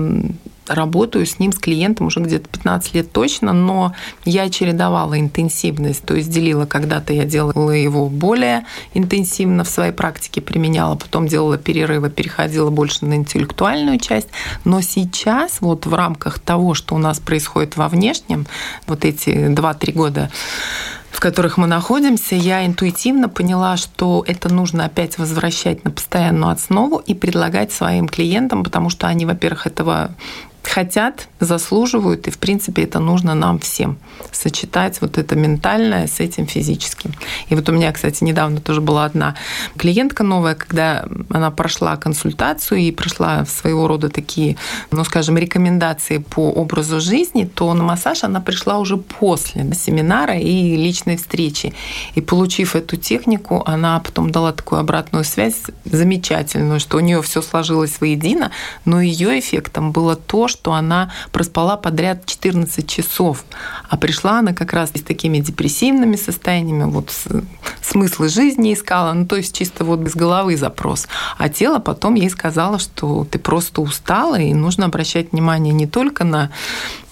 работаю 0.69 1.25
с 1.25 1.39
ним, 1.39 1.51
с 1.51 1.57
клиентом 1.57 2.07
уже 2.07 2.19
где-то 2.19 2.47
15 2.47 2.93
лет 2.93 3.11
точно, 3.11 3.51
но 3.51 3.93
я 4.23 4.49
чередовала 4.49 5.19
интенсивность, 5.19 6.05
то 6.05 6.15
есть 6.15 6.29
делила, 6.29 6.65
когда-то 6.65 7.11
я 7.11 7.25
делала 7.25 7.71
его 7.71 8.07
более 8.07 8.65
интенсивно 8.93 9.63
в 9.63 9.69
своей 9.69 9.91
практике, 9.91 10.41
применяла, 10.41 10.95
потом 10.95 11.27
делала 11.27 11.57
перерывы, 11.57 12.09
переходила 12.09 12.69
больше 12.69 13.05
на 13.05 13.15
интеллектуальную 13.15 13.99
часть, 13.99 14.29
но 14.63 14.81
сейчас 14.81 15.59
вот 15.61 15.85
в 15.85 15.93
рамках 15.93 16.39
того, 16.39 16.75
что 16.75 16.95
у 16.95 16.99
нас 16.99 17.19
происходит 17.19 17.75
во 17.75 17.89
внешнем, 17.89 18.45
вот 18.87 19.03
эти 19.05 19.29
2-3 19.29 19.91
года 19.93 20.29
в 21.11 21.19
которых 21.19 21.57
мы 21.57 21.67
находимся, 21.67 22.35
я 22.35 22.65
интуитивно 22.65 23.29
поняла, 23.29 23.77
что 23.77 24.23
это 24.25 24.53
нужно 24.53 24.85
опять 24.85 25.17
возвращать 25.17 25.83
на 25.83 25.91
постоянную 25.91 26.51
основу 26.51 26.97
и 26.97 27.13
предлагать 27.13 27.71
своим 27.71 28.07
клиентам, 28.07 28.63
потому 28.63 28.89
что 28.89 29.07
они, 29.07 29.25
во-первых, 29.25 29.67
этого 29.67 30.11
хотят, 30.69 31.27
заслуживают, 31.39 32.27
и, 32.27 32.31
в 32.31 32.37
принципе, 32.37 32.83
это 32.83 32.99
нужно 32.99 33.33
нам 33.33 33.59
всем. 33.59 33.97
Сочетать 34.31 35.01
вот 35.01 35.17
это 35.17 35.35
ментальное 35.35 36.07
с 36.07 36.19
этим 36.19 36.45
физическим. 36.45 37.11
И 37.49 37.55
вот 37.55 37.67
у 37.69 37.71
меня, 37.71 37.91
кстати, 37.91 38.23
недавно 38.23 38.61
тоже 38.61 38.79
была 38.79 39.05
одна 39.05 39.35
клиентка 39.77 40.23
новая, 40.23 40.55
когда 40.55 41.05
она 41.29 41.49
прошла 41.49 41.97
консультацию 41.97 42.81
и 42.81 42.91
прошла 42.91 43.45
своего 43.45 43.87
рода 43.87 44.09
такие, 44.09 44.57
ну, 44.91 45.03
скажем, 45.03 45.37
рекомендации 45.37 46.19
по 46.19 46.51
образу 46.51 47.01
жизни, 47.01 47.45
то 47.45 47.73
на 47.73 47.83
массаж 47.83 48.23
она 48.23 48.39
пришла 48.39 48.77
уже 48.77 48.97
после 48.97 49.73
семинара 49.73 50.37
и 50.37 50.75
личной 50.75 51.17
встречи. 51.17 51.73
И 52.15 52.21
получив 52.21 52.75
эту 52.75 52.95
технику, 52.95 53.63
она 53.65 53.99
потом 53.99 54.29
дала 54.29 54.51
такую 54.51 54.81
обратную 54.81 55.23
связь 55.23 55.61
замечательную, 55.85 56.79
что 56.79 56.97
у 56.97 56.99
нее 56.99 57.21
все 57.21 57.41
сложилось 57.41 57.99
воедино, 57.99 58.51
но 58.85 59.01
ее 59.01 59.39
эффектом 59.39 59.91
было 59.91 60.15
то, 60.15 60.47
что 60.47 60.58
что 60.59 60.73
она 60.73 61.09
проспала 61.31 61.77
подряд 61.77 62.25
14 62.25 62.85
часов. 62.87 63.45
А 63.87 63.95
пришла 63.95 64.39
она 64.39 64.53
как 64.53 64.73
раз 64.73 64.89
с 64.89 65.01
такими 65.01 65.39
депрессивными 65.39 66.17
состояниями, 66.17 66.83
вот 66.83 67.13
смыслы 67.81 68.27
жизни 68.27 68.73
искала, 68.73 69.13
ну 69.13 69.25
то 69.25 69.37
есть 69.37 69.55
чисто 69.55 69.85
вот 69.85 69.99
без 69.99 70.15
головы 70.15 70.57
запрос. 70.57 71.07
А 71.37 71.47
тело 71.47 71.79
потом 71.79 72.15
ей 72.15 72.29
сказала, 72.29 72.77
что 72.77 73.25
ты 73.31 73.39
просто 73.39 73.81
устала, 73.81 74.37
и 74.37 74.53
нужно 74.53 74.85
обращать 74.85 75.31
внимание 75.31 75.73
не 75.73 75.87
только 75.87 76.25
на 76.25 76.49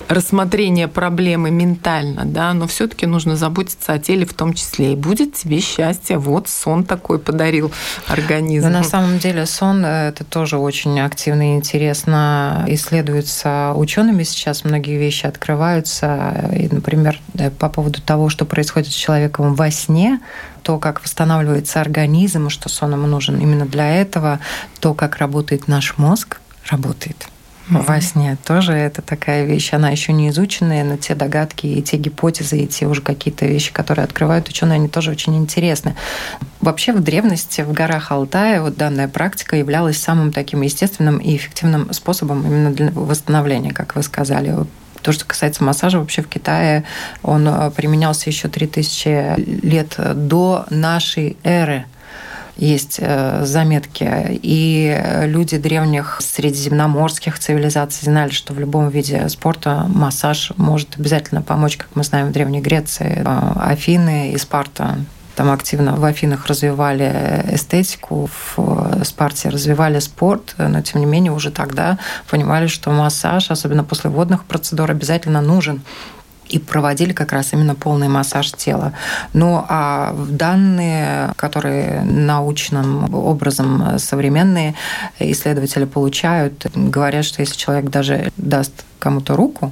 рассмотрение 0.07 0.87
проблемы 0.87 1.51
ментально, 1.51 2.25
да, 2.25 2.53
но 2.53 2.67
все-таки 2.67 3.05
нужно 3.05 3.35
заботиться 3.35 3.93
о 3.93 3.99
теле 3.99 4.25
в 4.25 4.33
том 4.33 4.53
числе. 4.53 4.93
И 4.93 4.95
будет 4.95 5.33
тебе 5.33 5.59
счастье. 5.59 6.17
Вот 6.17 6.47
сон 6.47 6.83
такой 6.83 7.19
подарил 7.19 7.71
организм. 8.07 8.67
Но 8.67 8.79
на 8.79 8.83
самом 8.83 9.19
деле 9.19 9.45
сон 9.45 9.83
э, 9.85 10.09
это 10.09 10.23
тоже 10.23 10.57
очень 10.57 10.99
активно 10.99 11.53
и 11.53 11.57
интересно 11.57 12.65
исследуется 12.67 13.26
учеными 13.75 14.23
сейчас. 14.23 14.63
Многие 14.63 14.97
вещи 14.97 15.25
открываются. 15.25 16.49
И, 16.53 16.67
например, 16.69 17.19
по 17.59 17.69
поводу 17.69 18.01
того, 18.01 18.29
что 18.29 18.45
происходит 18.45 18.91
с 18.91 18.95
человеком 18.95 19.53
во 19.53 19.71
сне, 19.71 20.19
то, 20.63 20.79
как 20.79 21.03
восстанавливается 21.03 21.81
организм, 21.81 22.49
что 22.49 22.69
сон 22.69 22.93
ему 22.93 23.07
нужен 23.07 23.39
именно 23.39 23.65
для 23.65 23.95
этого, 23.95 24.39
то, 24.79 24.93
как 24.93 25.17
работает 25.17 25.67
наш 25.67 25.97
мозг, 25.97 26.39
работает 26.69 27.27
во 27.69 28.01
сне 28.01 28.37
тоже 28.45 28.73
это 28.73 29.01
такая 29.01 29.45
вещь. 29.45 29.73
Она 29.73 29.89
еще 29.89 30.13
не 30.13 30.29
изученная, 30.29 30.83
но 30.83 30.97
те 30.97 31.15
догадки 31.15 31.67
и 31.67 31.81
те 31.81 31.97
гипотезы, 31.97 32.59
и 32.59 32.67
те 32.67 32.87
уже 32.87 33.01
какие-то 33.01 33.45
вещи, 33.45 33.73
которые 33.73 34.05
открывают 34.05 34.47
ученые, 34.47 34.75
они 34.75 34.87
тоже 34.87 35.11
очень 35.11 35.35
интересны. 35.35 35.95
Вообще 36.61 36.93
в 36.93 37.01
древности 37.01 37.61
в 37.61 37.73
горах 37.73 38.11
Алтая 38.11 38.61
вот 38.61 38.77
данная 38.77 39.07
практика 39.07 39.55
являлась 39.57 39.97
самым 39.97 40.31
таким 40.31 40.61
естественным 40.61 41.17
и 41.17 41.35
эффективным 41.35 41.91
способом 41.93 42.45
именно 42.45 42.71
для 42.71 42.91
восстановления, 42.91 43.73
как 43.73 43.95
вы 43.95 44.03
сказали. 44.03 44.55
То, 45.01 45.11
что 45.11 45.25
касается 45.25 45.63
массажа, 45.63 45.99
вообще 45.99 46.21
в 46.21 46.27
Китае 46.27 46.83
он 47.21 47.47
э, 47.47 47.71
применялся 47.71 48.29
еще 48.29 48.47
3000 48.47 49.65
лет 49.65 49.95
до 49.97 50.65
нашей 50.69 51.37
эры 51.43 51.85
есть 52.57 52.97
э, 52.99 53.45
заметки. 53.45 54.39
И 54.41 54.99
люди 55.23 55.57
древних 55.57 56.19
средиземноморских 56.21 57.39
цивилизаций 57.39 58.05
знали, 58.05 58.31
что 58.31 58.53
в 58.53 58.59
любом 58.59 58.89
виде 58.89 59.29
спорта 59.29 59.85
массаж 59.87 60.51
может 60.57 60.97
обязательно 60.97 61.41
помочь, 61.41 61.77
как 61.77 61.89
мы 61.95 62.03
знаем 62.03 62.27
в 62.27 62.31
Древней 62.31 62.61
Греции, 62.61 63.23
э, 63.23 63.51
Афины 63.59 64.31
и 64.31 64.37
Спарта 64.37 64.97
там 65.37 65.51
активно 65.51 65.95
в 65.95 66.03
Афинах 66.03 66.47
развивали 66.47 67.45
эстетику, 67.51 68.27
в 68.27 69.03
Спарте 69.03 69.49
развивали 69.49 69.99
спорт, 69.99 70.55
но 70.57 70.81
тем 70.81 70.99
не 70.99 71.05
менее 71.05 71.31
уже 71.31 71.51
тогда 71.51 71.99
понимали, 72.27 72.65
что 72.65 72.89
массаж, 72.89 73.51
особенно 73.51 73.83
после 73.83 74.09
водных 74.09 74.45
процедур, 74.45 74.89
обязательно 74.89 75.41
нужен 75.41 75.83
и 76.49 76.59
проводили 76.59 77.13
как 77.13 77.31
раз 77.33 77.53
именно 77.53 77.75
полный 77.75 78.07
массаж 78.07 78.51
тела. 78.51 78.93
Ну 79.33 79.63
а 79.67 80.15
данные, 80.29 81.33
которые 81.35 82.01
научным 82.01 83.13
образом 83.13 83.99
современные 83.99 84.75
исследователи 85.19 85.85
получают, 85.85 86.67
говорят, 86.73 87.25
что 87.25 87.41
если 87.41 87.55
человек 87.55 87.89
даже 87.89 88.31
даст 88.37 88.85
кому-то 88.99 89.35
руку, 89.35 89.71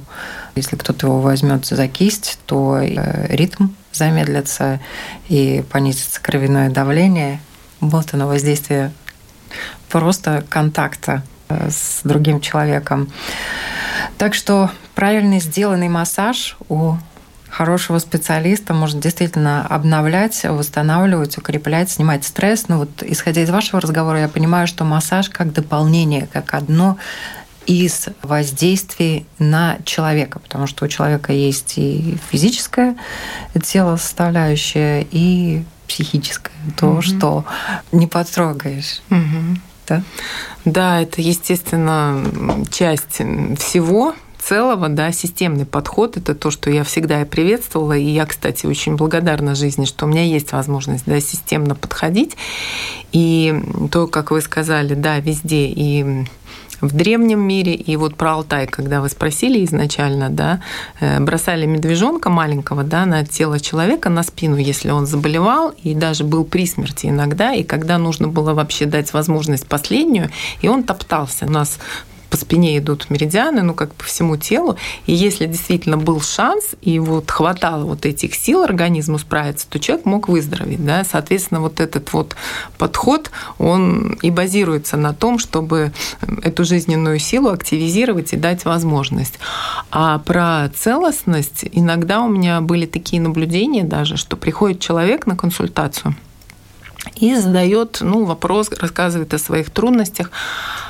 если 0.54 0.76
кто-то 0.76 1.06
его 1.06 1.20
возьмет 1.20 1.66
за 1.66 1.88
кисть, 1.88 2.38
то 2.46 2.78
э, 2.78 3.26
ритм 3.28 3.68
замедлится 3.92 4.80
и 5.28 5.64
понизится 5.70 6.20
кровяное 6.20 6.70
давление. 6.70 7.40
Вот 7.80 8.14
оно 8.14 8.26
воздействие 8.26 8.92
просто 9.88 10.44
контакта 10.48 11.22
э, 11.48 11.68
с 11.70 12.00
другим 12.04 12.40
человеком. 12.40 13.10
Так 14.18 14.34
что 14.34 14.70
правильно 14.94 15.40
сделанный 15.40 15.88
массаж 15.88 16.56
у 16.68 16.94
хорошего 17.48 17.98
специалиста 17.98 18.74
может 18.74 19.00
действительно 19.00 19.66
обновлять, 19.66 20.44
восстанавливать, 20.44 21.38
укреплять, 21.38 21.90
снимать 21.90 22.24
стресс. 22.24 22.68
Но 22.68 22.78
вот 22.78 23.02
исходя 23.02 23.42
из 23.42 23.50
вашего 23.50 23.80
разговора, 23.80 24.20
я 24.20 24.28
понимаю, 24.28 24.66
что 24.66 24.84
массаж 24.84 25.30
как 25.30 25.52
дополнение, 25.52 26.28
как 26.32 26.54
одно 26.54 26.98
из 27.66 28.06
воздействий 28.22 29.26
на 29.38 29.78
человека, 29.84 30.38
потому 30.38 30.66
что 30.66 30.84
у 30.84 30.88
человека 30.88 31.32
есть 31.32 31.78
и 31.78 32.18
физическое 32.30 32.96
тело 33.62 33.96
составляющее, 33.96 35.06
и 35.10 35.64
психическое, 35.88 36.52
то, 36.76 36.92
угу. 36.92 37.02
что 37.02 37.44
не 37.92 38.06
потрогаешь. 38.06 39.02
Угу. 39.10 39.60
Да? 39.86 40.02
да, 40.64 41.00
это, 41.02 41.20
естественно, 41.20 42.22
часть 42.70 43.20
всего, 43.58 44.14
целого, 44.46 44.88
да, 44.88 45.10
системный 45.10 45.66
подход– 45.66 46.16
это 46.18 46.34
то, 46.34 46.50
что 46.50 46.70
я 46.70 46.84
всегда 46.84 47.22
и 47.22 47.24
приветствовала. 47.24 47.96
И 47.96 48.04
я, 48.04 48.26
кстати, 48.26 48.66
очень 48.66 48.94
благодарна 48.94 49.56
жизни, 49.56 49.86
что 49.86 50.06
у 50.06 50.08
меня 50.08 50.22
есть 50.22 50.52
возможность 50.52 51.04
да, 51.06 51.20
системно 51.20 51.74
подходить. 51.74 52.36
И 53.10 53.54
то, 53.90 54.06
как 54.06 54.30
вы 54.30 54.40
сказали, 54.40 54.94
да, 54.94 55.18
везде 55.18 55.66
и 55.66 56.26
в 56.80 56.94
древнем 56.94 57.40
мире. 57.40 57.74
И 57.74 57.96
вот 57.96 58.16
про 58.16 58.34
Алтай, 58.34 58.66
когда 58.66 59.00
вы 59.00 59.08
спросили 59.08 59.64
изначально, 59.64 60.30
да, 60.30 60.60
э, 61.00 61.20
бросали 61.20 61.66
медвежонка 61.66 62.30
маленького 62.30 62.84
да, 62.84 63.06
на 63.06 63.24
тело 63.24 63.60
человека, 63.60 64.10
на 64.10 64.22
спину, 64.22 64.56
если 64.56 64.90
он 64.90 65.06
заболевал 65.06 65.74
и 65.82 65.94
даже 65.94 66.24
был 66.24 66.44
при 66.44 66.66
смерти 66.66 67.06
иногда, 67.06 67.52
и 67.52 67.62
когда 67.62 67.98
нужно 67.98 68.28
было 68.28 68.54
вообще 68.54 68.86
дать 68.86 69.12
возможность 69.12 69.66
последнюю, 69.66 70.30
и 70.60 70.68
он 70.68 70.82
топтался. 70.82 71.46
У 71.46 71.50
нас 71.50 71.78
по 72.30 72.36
спине 72.36 72.78
идут 72.78 73.10
меридианы, 73.10 73.62
ну, 73.62 73.74
как 73.74 73.94
по 73.94 74.04
всему 74.04 74.36
телу. 74.36 74.76
И 75.06 75.12
если 75.12 75.46
действительно 75.46 75.96
был 75.96 76.20
шанс, 76.20 76.74
и 76.80 76.98
вот 76.98 77.30
хватало 77.30 77.84
вот 77.84 78.06
этих 78.06 78.34
сил 78.34 78.62
организму 78.62 79.18
справиться, 79.18 79.66
то 79.68 79.78
человек 79.78 80.06
мог 80.06 80.28
выздороветь. 80.28 80.84
Да? 80.84 81.04
Соответственно, 81.04 81.60
вот 81.60 81.80
этот 81.80 82.12
вот 82.12 82.36
подход, 82.78 83.30
он 83.58 84.18
и 84.22 84.30
базируется 84.30 84.96
на 84.96 85.12
том, 85.14 85.38
чтобы 85.38 85.92
эту 86.42 86.64
жизненную 86.64 87.18
силу 87.18 87.50
активизировать 87.50 88.32
и 88.32 88.36
дать 88.36 88.64
возможность. 88.64 89.38
А 89.90 90.18
про 90.18 90.68
целостность 90.74 91.64
иногда 91.72 92.22
у 92.22 92.28
меня 92.28 92.60
были 92.60 92.86
такие 92.86 93.20
наблюдения 93.22 93.84
даже, 93.84 94.16
что 94.16 94.36
приходит 94.36 94.80
человек 94.80 95.26
на 95.26 95.36
консультацию 95.36 96.14
и 97.14 97.34
задает 97.34 97.98
ну, 98.00 98.24
вопрос, 98.24 98.70
рассказывает 98.70 99.32
о 99.34 99.38
своих 99.38 99.70
трудностях, 99.70 100.30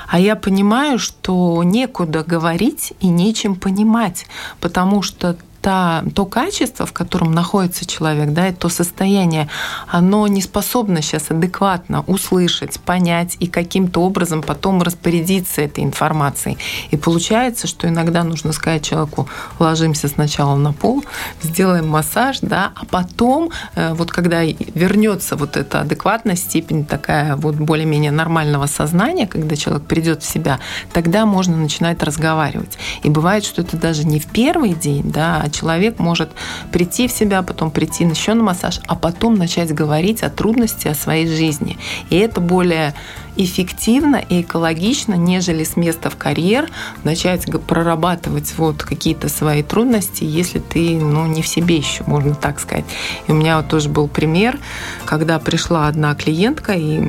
а 0.09 0.19
я 0.19 0.37
понимаю, 0.37 0.99
что 0.99 1.63
некуда 1.63 2.23
говорить 2.23 2.93
и 3.01 3.09
нечем 3.09 3.57
понимать, 3.57 4.27
потому 4.61 5.03
что 5.03 5.37
та, 5.67 6.05
то 6.15 6.27
качество, 6.27 6.87
в 6.87 6.93
котором 6.93 7.33
находится 7.33 7.85
человек, 7.85 8.29
да, 8.29 8.47
и 8.47 8.53
то 8.53 8.69
состояние, 8.69 9.49
оно 9.89 10.29
не 10.29 10.41
способно 10.41 11.03
сейчас 11.03 11.33
адекватно 11.33 12.05
услышать, 12.07 12.79
понять 12.79 13.37
и 13.41 13.49
каким-то 13.49 14.03
образом 14.03 14.43
потом 14.43 14.81
распорядиться 14.83 15.63
этой 15.63 15.83
информацией. 15.83 16.57
И 16.93 16.97
получается, 16.97 17.67
что 17.67 17.89
иногда 17.89 18.23
нужно 18.23 18.53
сказать 18.53 18.85
человеку, 18.85 19.29
ложимся 19.59 20.07
сначала 20.07 20.55
на 20.55 20.73
пол, 20.73 21.05
сделаем 21.43 21.89
массаж, 21.89 22.39
да, 22.43 22.71
а 22.77 22.85
потом, 22.85 23.51
э, 23.75 23.93
вот 23.93 24.13
когда 24.13 24.43
вернется 24.45 25.35
вот 25.35 25.57
эта 25.57 25.81
адекватность, 25.81 26.45
степень 26.45 26.85
такая 26.85 27.35
вот 27.35 27.57
более-менее 27.57 28.13
нормального 28.13 28.67
сознания, 28.67 29.27
когда 29.27 29.57
человек 29.57 29.89
придет 29.89 30.23
в 30.23 30.31
себя, 30.33 30.61
тогда 30.93 31.27
можно 31.27 31.57
начинать 31.57 32.05
разговаривать. 32.05 32.79
И 33.03 33.11
бывает, 33.11 33.45
что 33.45 33.63
это 33.63 33.77
даже 33.77 34.05
не 34.07 34.21
в 34.21 34.27
первый 34.27 34.73
день, 34.73 35.11
да, 35.11 35.43
а 35.45 35.56
человек 35.57 35.99
может 35.99 36.31
прийти 36.73 37.09
в 37.09 37.13
себя, 37.13 37.43
потом 37.43 37.71
прийти 37.71 38.05
еще 38.05 38.35
на 38.35 38.43
массаж, 38.43 38.81
а 38.87 38.95
потом 38.95 39.35
начать 39.35 39.73
говорить 39.73 40.23
о 40.23 40.31
трудности 40.31 40.89
о 40.89 40.95
своей 40.95 41.27
жизни. 41.27 41.79
И 42.11 42.17
это 42.17 42.41
более 42.41 42.95
эффективно 43.37 44.17
и 44.17 44.43
экологично, 44.43 45.15
нежели 45.15 45.65
с 45.65 45.77
места 45.77 46.11
в 46.11 46.17
карьер 46.17 46.69
начать 47.05 47.47
прорабатывать 47.67 48.55
вот 48.57 48.83
какие-то 48.83 49.29
свои 49.29 49.63
трудности, 49.63 50.25
если 50.25 50.59
ты 50.59 50.99
ну, 50.99 51.27
не 51.27 51.43
в 51.43 51.49
себе 51.49 51.77
еще, 51.77 52.05
можно 52.07 52.35
так 52.35 52.61
сказать. 52.61 52.85
И 53.27 53.33
у 53.33 53.35
меня 53.35 53.59
вот 53.59 53.69
тоже 53.69 53.89
был 53.89 54.09
пример, 54.09 54.59
когда 55.05 55.39
пришла 55.39 55.87
одна 55.89 56.15
клиентка, 56.15 56.73
и 56.73 57.09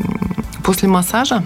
после 0.64 0.88
массажа 0.88 1.44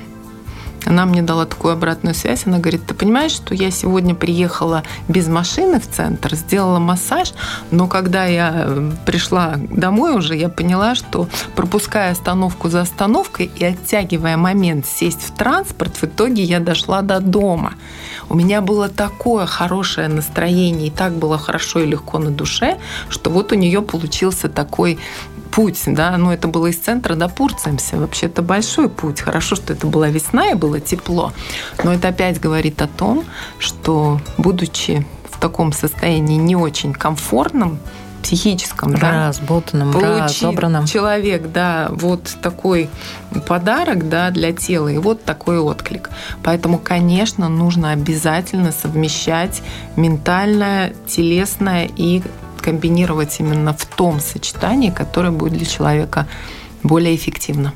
она 0.86 1.06
мне 1.06 1.22
дала 1.22 1.46
такую 1.46 1.74
обратную 1.74 2.16
связь. 2.16 2.48
Она 2.48 2.58
говорит, 2.58 2.86
ты 2.86 2.94
понимаешь, 2.94 3.32
что 3.32 3.54
я 3.54 3.72
сегодня 3.72 4.16
приехала 4.16 4.84
без 5.08 5.28
машины 5.28 5.80
в 5.80 5.88
центр, 5.88 6.36
сделала 6.36 6.80
массаж, 6.80 7.34
но 7.70 7.88
когда 7.88 8.26
я 8.26 8.52
э, 8.66 8.92
пришла 9.06 9.56
домой 9.58 10.16
уже, 10.16 10.36
я 10.36 10.50
поняла, 10.50 10.96
что 10.96 11.28
пропуская 11.56 12.12
остановку 12.12 12.70
за 12.70 12.82
остановкой 12.82 13.52
и 13.56 13.64
оттягивая 13.64 14.38
момент 14.38 14.86
сесть 14.86 15.22
в 15.22 15.32
транспорт, 15.32 15.96
в 15.96 16.04
итоге 16.04 16.44
я 16.44 16.60
дошла 16.60 17.02
до 17.02 17.20
дома. 17.20 17.74
У 18.30 18.36
меня 18.36 18.62
было 18.62 18.90
такое 18.90 19.46
хорошее 19.46 20.08
настроение, 20.08 20.88
и 20.88 20.92
так 20.92 21.14
было 21.14 21.38
хорошо 21.38 21.80
и 21.80 21.86
легко 21.86 22.18
на 22.18 22.32
душе, 22.32 22.80
что 23.10 23.30
вот 23.30 23.52
у 23.52 23.56
нее 23.56 23.82
получился 23.82 24.50
такой 24.50 25.00
путь, 25.52 25.82
да, 25.86 26.18
но 26.18 26.34
это 26.34 26.48
было 26.48 26.68
из 26.68 26.78
центра 26.78 27.16
до 27.16 27.28
Пурцемся. 27.28 27.98
Вообще 27.98 28.28
это 28.28 28.42
большой 28.42 28.90
путь. 28.90 29.22
Хорошо, 29.22 29.56
что 29.56 29.74
это 29.74 29.88
была 29.88 30.08
весна 30.08 30.52
и 30.52 30.54
было 30.54 30.80
тепло. 30.80 31.34
Но 31.84 31.94
это 31.94 32.08
опять 32.10 32.40
говорит 32.40 32.82
о 32.82 32.88
том, 32.88 33.26
что 33.60 34.20
будучи 34.38 35.06
в 35.30 35.40
таком 35.40 35.74
состоянии 35.74 36.38
не 36.38 36.56
очень 36.56 36.94
комфортном, 36.94 37.80
психическом, 38.22 38.96
да, 38.96 39.30
разболтанном, 39.30 39.92
разобранном. 39.98 40.86
человек, 40.86 41.52
да, 41.52 41.88
вот 41.92 42.38
такой 42.42 42.90
подарок, 43.48 44.10
да, 44.10 44.30
для 44.30 44.54
тела, 44.54 44.88
и 44.90 44.98
вот 44.98 45.24
такой 45.24 45.60
отклик. 45.60 46.10
Поэтому, 46.44 46.78
конечно, 46.78 47.50
нужно 47.50 47.92
обязательно 47.92 48.72
совмещать 48.72 49.62
ментальное, 49.96 50.94
телесное 51.08 51.90
и 51.96 52.22
комбинировать 52.62 53.40
именно 53.40 53.74
в 53.74 53.86
том 53.86 54.20
сочетании, 54.20 54.90
которое 54.90 55.32
будет 55.32 55.54
для 55.54 55.66
человека 55.66 56.28
более 56.84 57.16
эффективно. 57.16 57.74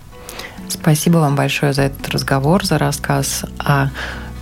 Спасибо 0.67 1.17
вам 1.17 1.35
большое 1.35 1.73
за 1.73 1.83
этот 1.83 2.09
разговор, 2.09 2.65
за 2.65 2.77
рассказ 2.77 3.45
о 3.59 3.89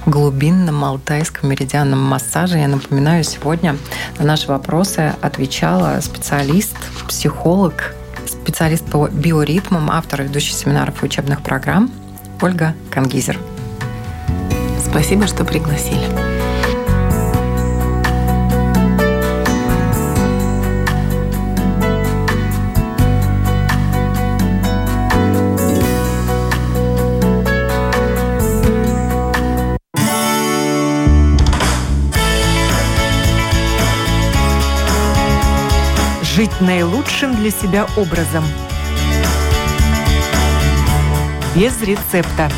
глубинном 0.05 0.83
алтайском 0.83 1.49
меридианном 1.49 1.99
массаже. 1.99 2.57
Я 2.57 2.67
напоминаю, 2.67 3.23
сегодня 3.23 3.77
на 4.19 4.25
наши 4.25 4.47
вопросы 4.47 5.13
отвечала 5.21 5.99
специалист, 6.01 6.75
психолог, 7.07 7.95
специалист 8.25 8.85
по 8.85 9.07
биоритмам, 9.07 9.89
автор 9.91 10.21
и 10.21 10.25
ведущий 10.25 10.53
семинаров 10.53 11.01
и 11.01 11.05
учебных 11.05 11.41
программ 11.41 11.91
Ольга 12.41 12.75
Кангизер. 12.89 13.37
Спасибо, 14.85 15.27
что 15.27 15.45
пригласили. 15.45 16.32
Наилучшим 36.63 37.35
для 37.35 37.51
себя 37.51 37.85
образом. 37.97 38.43
Без 41.55 41.81
рецепта. 41.81 42.49